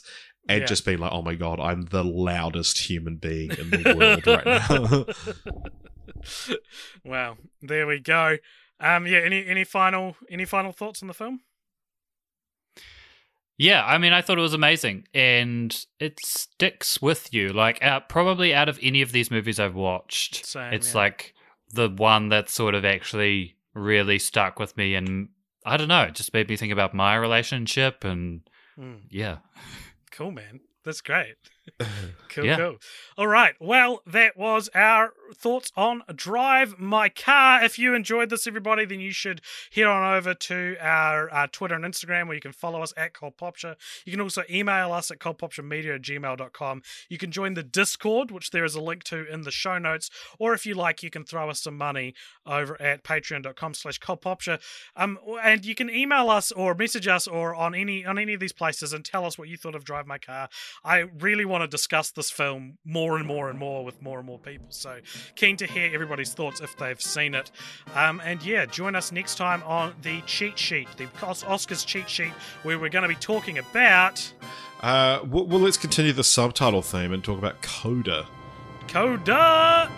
and 0.49 0.61
Yeah. 0.61 0.65
just 0.65 0.85
being 0.85 0.99
like 0.99 1.11
oh 1.11 1.21
my 1.21 1.35
god 1.35 1.59
i'm 1.59 1.83
the 1.83 2.03
loudest 2.03 2.77
human 2.77 3.17
being 3.17 3.51
in 3.51 3.69
the 3.69 3.95
world 3.97 4.27
right 4.27 4.45
now 4.45 5.05
wow, 7.05 7.37
there 7.61 7.87
we 7.87 7.99
go. 7.99 8.37
Um, 8.79 9.05
yeah. 9.07 9.19
Any 9.19 9.45
any 9.45 9.63
final 9.63 10.15
any 10.29 10.45
final 10.45 10.71
thoughts 10.71 11.01
on 11.01 11.07
the 11.07 11.13
film? 11.13 11.41
Yeah, 13.57 13.83
I 13.85 13.97
mean, 13.97 14.13
I 14.13 14.21
thought 14.21 14.37
it 14.37 14.41
was 14.41 14.53
amazing, 14.53 15.07
and 15.15 15.75
it 15.99 16.19
sticks 16.23 17.01
with 17.01 17.33
you. 17.33 17.49
Like, 17.49 17.83
uh, 17.83 18.01
probably 18.01 18.53
out 18.53 18.69
of 18.69 18.77
any 18.83 19.01
of 19.01 19.11
these 19.11 19.31
movies 19.31 19.59
I've 19.59 19.73
watched, 19.73 20.45
Same, 20.45 20.73
it's 20.73 20.91
yeah. 20.93 20.97
like 21.01 21.33
the 21.73 21.89
one 21.89 22.29
that 22.29 22.49
sort 22.49 22.75
of 22.75 22.85
actually 22.85 23.55
really 23.73 24.19
stuck 24.19 24.59
with 24.59 24.77
me, 24.77 24.93
and 24.93 25.29
I 25.65 25.75
don't 25.77 25.87
know, 25.87 26.03
it 26.03 26.13
just 26.13 26.33
made 26.33 26.49
me 26.49 26.55
think 26.55 26.71
about 26.71 26.93
my 26.93 27.15
relationship, 27.15 28.03
and 28.03 28.41
Mm, 28.79 28.99
yeah, 29.09 29.37
cool, 30.11 30.31
man. 30.31 30.61
That's 30.83 31.01
great. 31.01 31.35
Cool, 32.29 32.45
Yeah. 32.45 32.57
cool. 32.57 32.77
All 33.17 33.27
right. 33.27 33.55
Well, 33.59 34.01
that 34.05 34.37
was 34.37 34.69
our 34.75 35.13
thoughts 35.33 35.71
on 35.75 36.03
Drive 36.13 36.79
My 36.79 37.09
Car. 37.09 37.63
If 37.63 37.77
you 37.79 37.93
enjoyed 37.93 38.29
this, 38.29 38.47
everybody, 38.47 38.85
then 38.85 38.99
you 38.99 39.11
should 39.11 39.41
head 39.73 39.85
on 39.85 40.15
over 40.15 40.33
to 40.33 40.75
our 40.79 41.33
uh, 41.33 41.47
Twitter 41.51 41.75
and 41.75 41.85
Instagram 41.85 42.27
where 42.27 42.35
you 42.35 42.41
can 42.41 42.51
follow 42.51 42.81
us 42.81 42.93
at 42.97 43.13
Cold 43.13 43.37
Popture. 43.37 43.75
You 44.05 44.11
can 44.11 44.21
also 44.21 44.43
email 44.49 44.93
us 44.93 45.11
at 45.11 45.19
coldpopturemedia 45.19 45.95
at 45.95 46.01
gmail.com. 46.01 46.81
You 47.09 47.17
can 47.17 47.31
join 47.31 47.53
the 47.53 47.63
Discord, 47.63 48.31
which 48.31 48.51
there 48.51 48.65
is 48.65 48.75
a 48.75 48.81
link 48.81 49.03
to 49.05 49.25
in 49.31 49.41
the 49.41 49.51
show 49.51 49.77
notes. 49.77 50.09
Or 50.39 50.53
if 50.53 50.65
you 50.65 50.75
like, 50.75 51.03
you 51.03 51.09
can 51.09 51.23
throw 51.23 51.49
us 51.49 51.61
some 51.61 51.77
money 51.77 52.13
over 52.45 52.81
at 52.81 53.03
patreon.com 53.03 53.73
slash 53.73 53.99
coldpopture. 53.99 54.59
Um, 54.95 55.17
and 55.43 55.65
you 55.65 55.75
can 55.75 55.89
email 55.89 56.29
us 56.29 56.51
or 56.51 56.73
message 56.75 57.07
us 57.07 57.27
or 57.27 57.55
on 57.55 57.75
any 57.75 58.05
on 58.05 58.17
any 58.17 58.33
of 58.33 58.39
these 58.39 58.53
places 58.53 58.93
and 58.93 59.03
tell 59.03 59.25
us 59.25 59.37
what 59.37 59.47
you 59.47 59.57
thought 59.57 59.75
of 59.75 59.83
Drive 59.83 60.07
My 60.07 60.17
Car. 60.17 60.49
I 60.83 60.99
really 61.19 61.45
want 61.45 61.63
to 61.63 61.67
discuss 61.67 62.11
this 62.11 62.31
film 62.31 62.77
more 62.85 63.17
and 63.17 63.25
more 63.25 63.49
and 63.49 63.59
more 63.59 63.83
with 63.83 64.01
more 64.01 64.19
and 64.19 64.27
more 64.27 64.39
people. 64.39 64.67
So 64.69 64.99
keen 65.35 65.57
to 65.57 65.67
hear 65.67 65.89
everybody's 65.93 66.33
thoughts 66.33 66.61
if 66.61 66.75
they've 66.77 67.01
seen 67.01 67.35
it. 67.35 67.51
Um, 67.95 68.21
and 68.23 68.43
yeah, 68.43 68.65
join 68.65 68.95
us 68.95 69.11
next 69.11 69.35
time 69.35 69.63
on 69.63 69.93
the 70.01 70.21
cheat 70.21 70.57
sheet, 70.57 70.87
the 70.97 71.05
Oscars 71.05 71.85
cheat 71.85 72.09
sheet, 72.09 72.33
where 72.63 72.79
we're 72.79 72.89
going 72.89 73.03
to 73.03 73.09
be 73.09 73.15
talking 73.15 73.57
about 73.57 74.33
uh, 74.81 75.19
well, 75.27 75.45
well 75.47 75.59
let's 75.59 75.77
continue 75.77 76.13
the 76.13 76.23
subtitle 76.23 76.83
theme 76.83 77.11
and 77.11 77.23
talk 77.23 77.39
about 77.39 77.61
coda 77.63 78.27
Coda. 78.87 79.91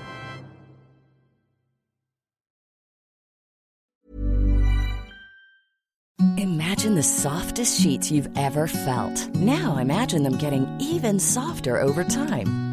Imagine 6.37 6.95
the 6.95 7.03
softest 7.03 7.81
sheets 7.81 8.11
you've 8.11 8.29
ever 8.37 8.67
felt. 8.67 9.27
Now 9.35 9.77
imagine 9.77 10.23
them 10.23 10.37
getting 10.37 10.67
even 10.79 11.19
softer 11.19 11.79
over 11.79 12.03
time. 12.03 12.68